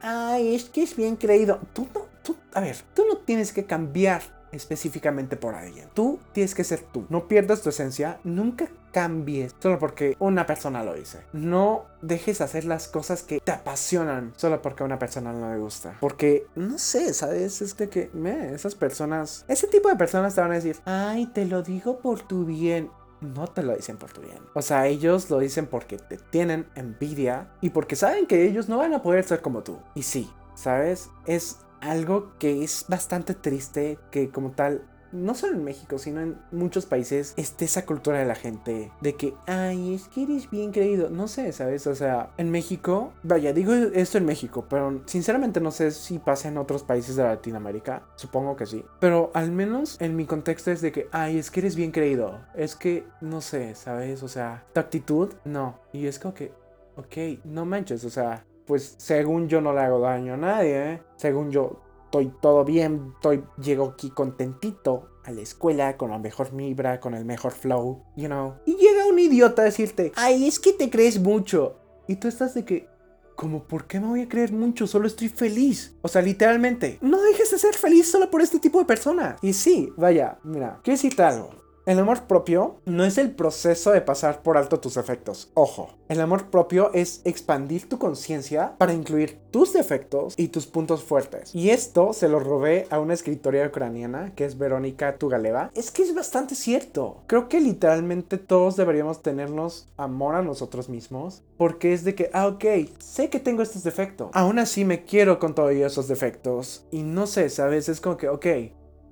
ay, 0.00 0.56
es 0.56 0.64
que 0.64 0.82
es 0.82 0.96
bien 0.96 1.14
creído. 1.14 1.60
Tú 1.72 1.86
no, 1.94 2.06
tú, 2.24 2.34
a 2.54 2.60
ver, 2.60 2.76
tú 2.92 3.04
no 3.08 3.18
tienes 3.18 3.52
que 3.52 3.64
cambiar 3.64 4.41
específicamente 4.52 5.36
por 5.36 5.54
alguien. 5.54 5.88
Tú 5.94 6.20
tienes 6.32 6.54
que 6.54 6.64
ser 6.64 6.80
tú. 6.80 7.06
No 7.08 7.26
pierdas 7.26 7.62
tu 7.62 7.70
esencia. 7.70 8.20
Nunca 8.22 8.68
cambies 8.92 9.54
solo 9.58 9.78
porque 9.78 10.16
una 10.18 10.46
persona 10.46 10.84
lo 10.84 10.94
dice. 10.94 11.20
No 11.32 11.86
dejes 12.02 12.40
hacer 12.40 12.64
las 12.64 12.88
cosas 12.88 13.22
que 13.22 13.40
te 13.40 13.52
apasionan 13.52 14.32
solo 14.36 14.62
porque 14.62 14.82
a 14.82 14.86
una 14.86 14.98
persona 14.98 15.32
no 15.32 15.52
le 15.52 15.58
gusta. 15.58 15.96
Porque, 16.00 16.46
no 16.54 16.78
sé, 16.78 17.12
¿sabes? 17.14 17.62
Es 17.62 17.74
que, 17.74 18.10
me, 18.12 18.52
esas 18.52 18.74
personas, 18.74 19.44
ese 19.48 19.66
tipo 19.66 19.88
de 19.88 19.96
personas 19.96 20.34
te 20.34 20.40
van 20.40 20.52
a 20.52 20.56
decir, 20.56 20.76
ay, 20.84 21.26
te 21.26 21.46
lo 21.46 21.62
digo 21.62 21.98
por 21.98 22.20
tu 22.20 22.44
bien. 22.44 22.90
No 23.20 23.46
te 23.46 23.62
lo 23.62 23.74
dicen 23.74 23.96
por 23.96 24.12
tu 24.12 24.20
bien. 24.20 24.40
O 24.52 24.62
sea, 24.62 24.88
ellos 24.88 25.30
lo 25.30 25.38
dicen 25.38 25.66
porque 25.66 25.96
te 25.96 26.16
tienen 26.18 26.66
envidia 26.74 27.48
y 27.60 27.70
porque 27.70 27.94
saben 27.94 28.26
que 28.26 28.44
ellos 28.44 28.68
no 28.68 28.78
van 28.78 28.94
a 28.94 29.02
poder 29.02 29.24
ser 29.24 29.40
como 29.40 29.62
tú. 29.62 29.78
Y 29.94 30.02
sí, 30.02 30.28
¿sabes? 30.56 31.08
Es 31.26 31.58
algo 31.82 32.32
que 32.38 32.64
es 32.64 32.86
bastante 32.88 33.34
triste 33.34 33.98
que 34.10 34.30
como 34.30 34.52
tal 34.52 34.82
no 35.12 35.34
solo 35.34 35.54
en 35.54 35.64
México, 35.64 35.98
sino 35.98 36.20
en 36.20 36.38
muchos 36.50 36.86
países, 36.86 37.34
esté 37.36 37.66
esa 37.66 37.84
cultura 37.86 38.18
de 38.18 38.24
la 38.24 38.34
gente 38.34 38.90
de 39.00 39.14
que, 39.14 39.34
ay, 39.46 39.94
es 39.94 40.08
que 40.08 40.22
eres 40.22 40.50
bien 40.50 40.72
creído. 40.72 41.10
No 41.10 41.28
sé, 41.28 41.52
¿sabes? 41.52 41.86
O 41.86 41.94
sea, 41.94 42.30
en 42.38 42.50
México, 42.50 43.12
vaya, 43.22 43.52
digo 43.52 43.72
esto 43.74 44.18
en 44.18 44.24
México, 44.24 44.66
pero 44.68 45.02
sinceramente 45.06 45.60
no 45.60 45.70
sé 45.70 45.90
si 45.90 46.18
pasa 46.18 46.48
en 46.48 46.58
otros 46.58 46.82
países 46.82 47.16
de 47.16 47.24
Latinoamérica. 47.24 48.04
Supongo 48.16 48.56
que 48.56 48.66
sí. 48.66 48.84
Pero 49.00 49.30
al 49.34 49.52
menos 49.52 50.00
en 50.00 50.16
mi 50.16 50.24
contexto 50.24 50.70
es 50.70 50.80
de 50.80 50.92
que, 50.92 51.08
ay, 51.12 51.38
es 51.38 51.50
que 51.50 51.60
eres 51.60 51.76
bien 51.76 51.92
creído. 51.92 52.40
Es 52.54 52.74
que, 52.74 53.06
no 53.20 53.40
sé, 53.40 53.74
¿sabes? 53.74 54.22
O 54.22 54.28
sea, 54.28 54.64
tu 54.72 54.80
actitud, 54.80 55.34
no. 55.44 55.78
Y 55.92 56.06
es 56.06 56.18
como 56.18 56.34
que, 56.34 56.52
ok, 56.96 57.44
no 57.44 57.64
manches, 57.66 58.04
o 58.04 58.10
sea, 58.10 58.44
pues 58.72 58.94
según 58.96 59.50
yo 59.50 59.60
no 59.60 59.74
le 59.74 59.82
hago 59.82 60.00
daño 60.00 60.32
a 60.32 60.38
nadie, 60.38 60.92
¿eh? 60.92 61.02
según 61.16 61.50
yo 61.50 61.82
estoy 62.06 62.32
todo 62.40 62.64
bien, 62.64 63.12
estoy, 63.16 63.44
llego 63.62 63.84
aquí 63.84 64.08
contentito 64.08 65.10
a 65.24 65.30
la 65.30 65.42
escuela 65.42 65.98
con 65.98 66.10
la 66.10 66.18
mejor 66.18 66.56
vibra, 66.56 66.98
con 66.98 67.12
el 67.12 67.26
mejor 67.26 67.52
flow, 67.52 68.02
you 68.16 68.28
know. 68.28 68.54
Y 68.64 68.76
llega 68.76 69.04
un 69.04 69.18
idiota 69.18 69.60
a 69.60 69.66
decirte, 69.66 70.10
ay, 70.16 70.48
es 70.48 70.58
que 70.58 70.72
te 70.72 70.88
crees 70.88 71.20
mucho. 71.20 71.76
Y 72.08 72.16
tú 72.16 72.28
estás 72.28 72.54
de 72.54 72.64
que, 72.64 72.88
como, 73.36 73.64
¿por 73.64 73.84
qué 73.84 74.00
me 74.00 74.06
voy 74.06 74.22
a 74.22 74.28
creer 74.30 74.52
mucho? 74.52 74.86
Solo 74.86 75.06
estoy 75.06 75.28
feliz. 75.28 75.94
O 76.00 76.08
sea, 76.08 76.22
literalmente, 76.22 76.96
no 77.02 77.20
dejes 77.20 77.50
de 77.50 77.58
ser 77.58 77.74
feliz 77.74 78.10
solo 78.10 78.30
por 78.30 78.40
este 78.40 78.58
tipo 78.58 78.78
de 78.78 78.86
personas. 78.86 79.38
Y 79.42 79.52
sí, 79.52 79.92
vaya, 79.98 80.38
mira, 80.44 80.80
quiero 80.82 80.96
decirte 80.96 81.22
algo. 81.22 81.50
El 81.84 81.98
amor 81.98 82.28
propio 82.28 82.76
no 82.84 83.04
es 83.04 83.18
el 83.18 83.32
proceso 83.32 83.90
de 83.90 84.00
pasar 84.00 84.44
por 84.44 84.56
alto 84.56 84.78
tus 84.78 84.94
defectos. 84.94 85.50
Ojo, 85.54 85.90
el 86.08 86.20
amor 86.20 86.48
propio 86.48 86.92
es 86.94 87.22
expandir 87.24 87.88
tu 87.88 87.98
conciencia 87.98 88.76
para 88.78 88.92
incluir 88.92 89.40
tus 89.50 89.72
defectos 89.72 90.34
y 90.36 90.46
tus 90.46 90.68
puntos 90.68 91.02
fuertes. 91.02 91.52
Y 91.52 91.70
esto 91.70 92.12
se 92.12 92.28
lo 92.28 92.38
robé 92.38 92.86
a 92.90 93.00
una 93.00 93.14
escritora 93.14 93.66
ucraniana 93.66 94.32
que 94.36 94.44
es 94.44 94.58
Verónica 94.58 95.16
Tugaleva. 95.16 95.72
Es 95.74 95.90
que 95.90 96.04
es 96.04 96.14
bastante 96.14 96.54
cierto. 96.54 97.24
Creo 97.26 97.48
que 97.48 97.60
literalmente 97.60 98.38
todos 98.38 98.76
deberíamos 98.76 99.20
tenernos 99.20 99.88
amor 99.96 100.36
a 100.36 100.42
nosotros 100.42 100.88
mismos 100.88 101.42
porque 101.56 101.92
es 101.92 102.04
de 102.04 102.14
que, 102.14 102.30
ah, 102.32 102.46
ok, 102.46 102.64
sé 103.00 103.28
que 103.28 103.40
tengo 103.40 103.60
estos 103.60 103.82
defectos. 103.82 104.30
Aún 104.34 104.60
así 104.60 104.84
me 104.84 105.04
quiero 105.04 105.40
con 105.40 105.56
todos 105.56 105.72
esos 105.72 106.06
defectos. 106.06 106.86
Y 106.92 107.02
no 107.02 107.26
sé, 107.26 107.50
¿sabes? 107.50 107.88
Es 107.88 108.00
como 108.00 108.16
que, 108.16 108.28
ok, 108.28 108.46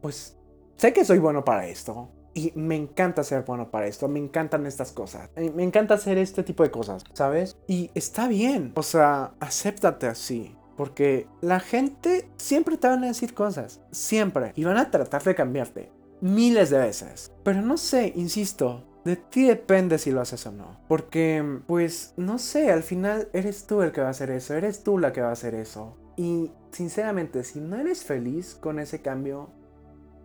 pues 0.00 0.36
sé 0.76 0.92
que 0.92 1.04
soy 1.04 1.18
bueno 1.18 1.44
para 1.44 1.66
esto 1.66 2.10
y 2.34 2.52
me 2.54 2.76
encanta 2.76 3.24
ser 3.24 3.42
bueno 3.44 3.70
para 3.70 3.86
esto, 3.86 4.08
me 4.08 4.18
encantan 4.18 4.66
estas 4.66 4.92
cosas, 4.92 5.30
eh, 5.36 5.50
me 5.54 5.64
encanta 5.64 5.94
hacer 5.94 6.18
este 6.18 6.42
tipo 6.42 6.62
de 6.62 6.70
cosas, 6.70 7.04
¿sabes? 7.12 7.56
Y 7.66 7.90
está 7.94 8.28
bien, 8.28 8.72
o 8.76 8.82
sea, 8.82 9.32
acéptate 9.40 10.06
así. 10.06 10.56
Porque 10.76 11.26
la 11.42 11.60
gente 11.60 12.30
siempre 12.38 12.78
te 12.78 12.88
van 12.88 13.04
a 13.04 13.08
decir 13.08 13.34
cosas, 13.34 13.82
siempre. 13.90 14.52
Y 14.56 14.64
van 14.64 14.78
a 14.78 14.90
tratar 14.90 15.22
de 15.22 15.34
cambiarte 15.34 15.92
miles 16.22 16.70
de 16.70 16.78
veces. 16.78 17.30
Pero 17.42 17.60
no 17.60 17.76
sé, 17.76 18.14
insisto, 18.16 18.86
de 19.04 19.16
ti 19.16 19.44
depende 19.44 19.98
si 19.98 20.10
lo 20.10 20.20
haces 20.20 20.46
o 20.46 20.52
no. 20.52 20.80
Porque, 20.88 21.60
pues, 21.66 22.14
no 22.16 22.38
sé, 22.38 22.70
al 22.70 22.82
final 22.82 23.28
eres 23.32 23.66
tú 23.66 23.82
el 23.82 23.92
que 23.92 24.00
va 24.00 24.08
a 24.08 24.10
hacer 24.12 24.30
eso, 24.30 24.54
eres 24.54 24.82
tú 24.82 24.98
la 24.98 25.12
que 25.12 25.20
va 25.20 25.28
a 25.28 25.32
hacer 25.32 25.54
eso. 25.54 25.96
Y 26.16 26.50
sinceramente, 26.70 27.44
si 27.44 27.60
no 27.60 27.76
eres 27.76 28.04
feliz 28.04 28.54
con 28.54 28.78
ese 28.78 29.00
cambio, 29.00 29.50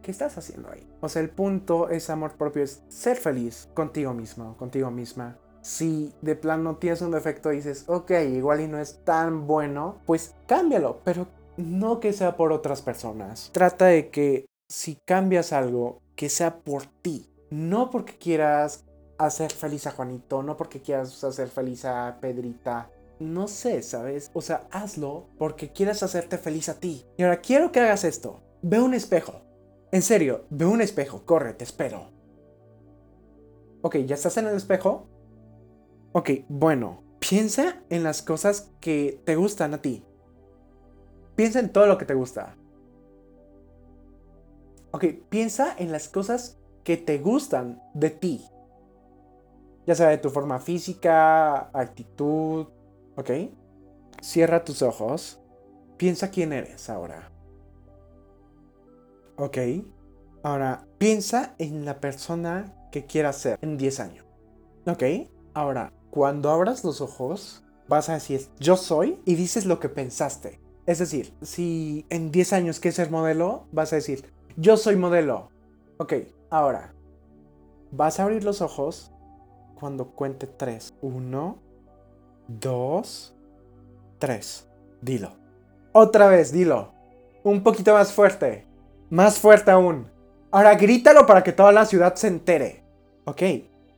¿qué 0.06 0.12
estás 0.12 0.38
haciendo 0.38 0.70
ahí? 0.70 0.88
O 1.02 1.10
sea, 1.10 1.24
el 1.24 1.32
punto 1.32 1.90
es 1.90 2.12
amor 2.12 2.34
propio, 2.34 2.62
es 2.62 2.84
ser 2.90 3.18
feliz 3.18 3.70
contigo 3.74 4.14
mismo, 4.14 4.56
contigo 4.56 4.92
misma. 4.92 5.40
Si 5.62 6.14
de 6.22 6.36
plano 6.36 6.78
tienes 6.78 7.02
un 7.02 7.10
defecto 7.10 7.52
y 7.52 7.56
dices, 7.56 7.86
ok, 7.88 8.12
igual 8.32 8.62
y 8.62 8.68
no 8.68 8.78
es 8.78 9.04
tan 9.04 9.48
bueno, 9.48 9.98
pues 10.06 10.36
cámbialo, 10.46 11.02
pero 11.04 11.26
no 11.58 12.00
que 12.00 12.14
sea 12.14 12.38
por 12.38 12.52
otras 12.52 12.84
personas. 12.84 13.50
Trata 13.52 13.86
de 13.86 14.12
que 14.12 14.46
si 14.70 15.00
cambias 15.08 15.52
algo, 15.52 16.04
que 16.16 16.30
sea 16.30 16.60
por 16.60 16.86
ti, 16.86 17.28
no 17.50 17.90
porque 17.90 18.16
quieras 18.20 18.86
hacer 19.18 19.52
feliz 19.52 19.88
a 19.88 19.92
Juanito, 19.92 20.44
no 20.44 20.56
porque 20.56 20.84
quieras 20.84 21.24
hacer 21.24 21.48
feliz 21.48 21.84
a 21.84 22.20
Pedrita, 22.22 22.92
no 23.20 23.48
sé, 23.48 23.82
¿sabes? 23.82 24.30
O 24.36 24.42
sea, 24.42 24.68
hazlo 24.70 25.30
porque 25.40 25.72
quieras 25.72 26.04
hacerte 26.04 26.38
feliz 26.38 26.70
a 26.70 26.80
ti. 26.80 27.08
Y 27.18 27.24
ahora 27.24 27.42
quiero 27.42 27.72
que 27.72 27.80
hagas 27.80 28.04
esto. 28.04 28.44
Ve 28.62 28.80
un 28.80 28.94
espejo. 28.94 29.45
En 29.92 30.02
serio, 30.02 30.46
ve 30.50 30.66
un 30.66 30.82
espejo, 30.82 31.26
corre, 31.26 31.54
te 31.54 31.64
espero. 31.64 32.10
Ok, 33.82 33.98
¿ya 33.98 34.16
estás 34.16 34.38
en 34.38 34.48
el 34.48 34.56
espejo? 34.56 35.08
Ok, 36.12 36.30
bueno, 36.50 37.04
piensa 37.20 37.84
en 37.90 38.04
las 38.04 38.22
cosas 38.22 38.72
que 38.80 39.22
te 39.26 39.36
gustan 39.36 39.74
a 39.74 39.82
ti. 39.82 40.04
Piensa 41.36 41.60
en 41.60 41.72
todo 41.72 41.86
lo 41.86 41.98
que 41.98 42.06
te 42.06 42.14
gusta. 42.14 42.56
Ok, 44.92 45.06
piensa 45.30 45.76
en 45.78 45.92
las 45.92 46.08
cosas 46.08 46.58
que 46.84 46.98
te 46.98 47.20
gustan 47.20 47.82
de 47.94 48.10
ti. 48.10 48.46
Ya 49.86 49.94
sea 49.94 50.08
de 50.08 50.18
tu 50.18 50.30
forma 50.30 50.60
física, 50.60 51.70
actitud, 51.78 52.68
¿ok? 53.18 53.30
Cierra 54.22 54.64
tus 54.64 54.82
ojos. 54.82 55.42
Piensa 55.98 56.32
quién 56.32 56.54
eres 56.54 56.90
ahora. 56.90 57.35
¿Ok? 59.38 59.58
Ahora, 60.44 60.86
piensa 60.98 61.56
en 61.58 61.86
la 61.86 62.00
persona 62.00 62.74
que 62.92 63.06
quieras 63.06 63.38
ser 63.38 63.60
en 63.62 63.78
10 63.78 64.00
años. 64.00 64.26
¿Ok? 64.86 65.04
Ahora, 65.54 65.92
cuando 66.12 66.52
abras 66.52 66.84
los 66.84 67.02
ojos, 67.02 67.64
vas 67.88 68.10
a 68.10 68.14
decir, 68.14 68.48
yo 68.60 68.78
soy, 68.78 69.20
y 69.26 69.36
dices 69.36 69.66
lo 69.66 69.80
que 69.80 69.90
pensaste. 69.90 70.60
Es 70.86 71.00
decir, 71.00 71.34
si 71.42 72.06
en 72.10 72.32
10 72.32 72.54
años 72.54 72.80
quieres 72.80 72.96
ser 72.96 73.10
modelo, 73.10 73.66
vas 73.72 73.92
a 73.92 73.98
decir, 73.98 74.32
yo 74.56 74.78
soy 74.78 74.96
modelo. 74.96 75.50
Ok, 75.98 76.14
ahora, 76.50 76.94
vas 77.92 78.20
a 78.20 78.24
abrir 78.24 78.44
los 78.44 78.62
ojos 78.62 79.12
cuando 79.80 80.12
cuente 80.12 80.48
3. 80.48 80.94
1, 81.02 81.58
2, 82.48 83.36
3. 84.20 84.68
Dilo. 85.02 85.32
Otra 85.92 86.28
vez, 86.28 86.52
dilo. 86.52 86.94
Un 87.44 87.64
poquito 87.64 87.94
más 87.94 88.14
fuerte. 88.14 88.68
Más 89.10 89.40
fuerte 89.40 89.72
aún. 89.72 90.08
Ahora 90.52 90.76
grítalo 90.76 91.26
para 91.26 91.44
que 91.44 91.52
toda 91.52 91.72
la 91.72 91.86
ciudad 91.86 92.16
se 92.16 92.28
entere. 92.28 92.84
Ok, 93.26 93.42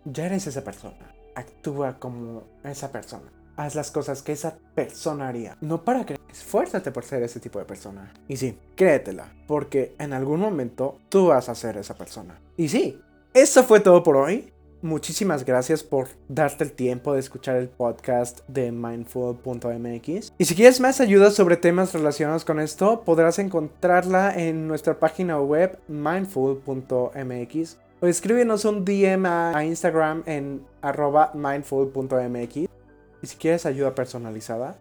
ya 0.06 0.26
eres 0.26 0.48
esa 0.48 0.64
persona. 0.64 1.16
Actúa 1.36 1.98
como 2.00 2.44
esa 2.64 2.92
persona. 2.92 3.32
Haz 3.56 3.76
las 3.76 3.90
cosas 3.90 4.22
que 4.22 4.34
esa 4.34 4.58
persona 4.76 5.30
haría. 5.30 5.58
No 5.62 5.84
para 5.84 6.06
que 6.06 6.18
esfuérzate 6.30 6.92
por 6.92 7.06
ser 7.06 7.24
ese 7.24 7.40
tipo 7.40 7.58
de 7.58 7.66
persona. 7.66 8.14
Y 8.28 8.38
sí, 8.38 8.60
créetela, 8.76 9.34
porque 9.48 9.96
en 9.98 10.14
algún 10.14 10.40
momento 10.40 11.00
tú 11.10 11.28
vas 11.28 11.48
a 11.50 11.56
ser 11.56 11.78
esa 11.78 11.96
persona. 11.96 12.40
Y 12.58 12.70
sí, 12.70 13.00
eso 13.34 13.64
fue 13.64 13.80
todo 13.80 14.04
por 14.04 14.18
hoy. 14.18 14.52
Muchísimas 14.84 15.44
gracias 15.44 15.82
por 15.82 16.10
darte 16.28 16.64
el 16.64 16.72
tiempo 16.72 17.14
de 17.14 17.20
escuchar 17.20 17.56
el 17.56 17.68
podcast 17.68 18.42
de 18.48 18.72
mindful.mx. 18.72 20.34
Y 20.38 20.46
si 20.46 20.56
quieres 20.56 20.80
más 20.80 21.02
ayuda 21.02 21.32
sobre 21.32 21.58
temas 21.58 21.94
relacionados 21.94 22.46
con 22.46 22.60
esto, 22.60 23.02
podrás 23.02 23.40
encontrarla 23.40 24.36
en 24.36 24.68
nuestra 24.68 25.00
página 25.00 25.42
web 25.42 25.80
mindful.mx 25.88 27.78
o 28.00 28.06
escríbenos 28.06 28.66
un 28.66 28.86
DM 28.86 29.26
a 29.26 29.66
Instagram 29.66 30.22
en 30.28 30.64
arroba 30.82 31.32
mindful.mx. 31.34 32.56
Y 32.56 33.28
si 33.28 33.36
quieres 33.38 33.66
ayuda 33.66 33.96
personalizada, 33.96 34.78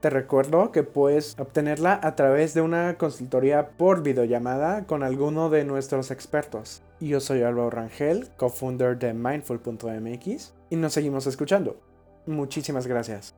te 0.00 0.08
recuerdo 0.08 0.72
que 0.72 0.82
puedes 0.82 1.34
obtenerla 1.38 2.00
a 2.02 2.14
través 2.14 2.54
de 2.54 2.62
una 2.62 2.96
consultoría 2.96 3.68
por 3.76 4.02
videollamada 4.02 4.86
con 4.86 5.02
alguno 5.02 5.50
de 5.50 5.64
nuestros 5.64 6.10
expertos. 6.10 6.82
Yo 7.00 7.20
soy 7.20 7.42
Álvaro 7.42 7.70
Rangel, 7.70 8.28
co-founder 8.36 8.98
de 8.98 9.12
Mindful.mx, 9.12 10.54
y 10.70 10.76
nos 10.76 10.92
seguimos 10.92 11.26
escuchando. 11.26 11.80
Muchísimas 12.26 12.86
gracias. 12.86 13.34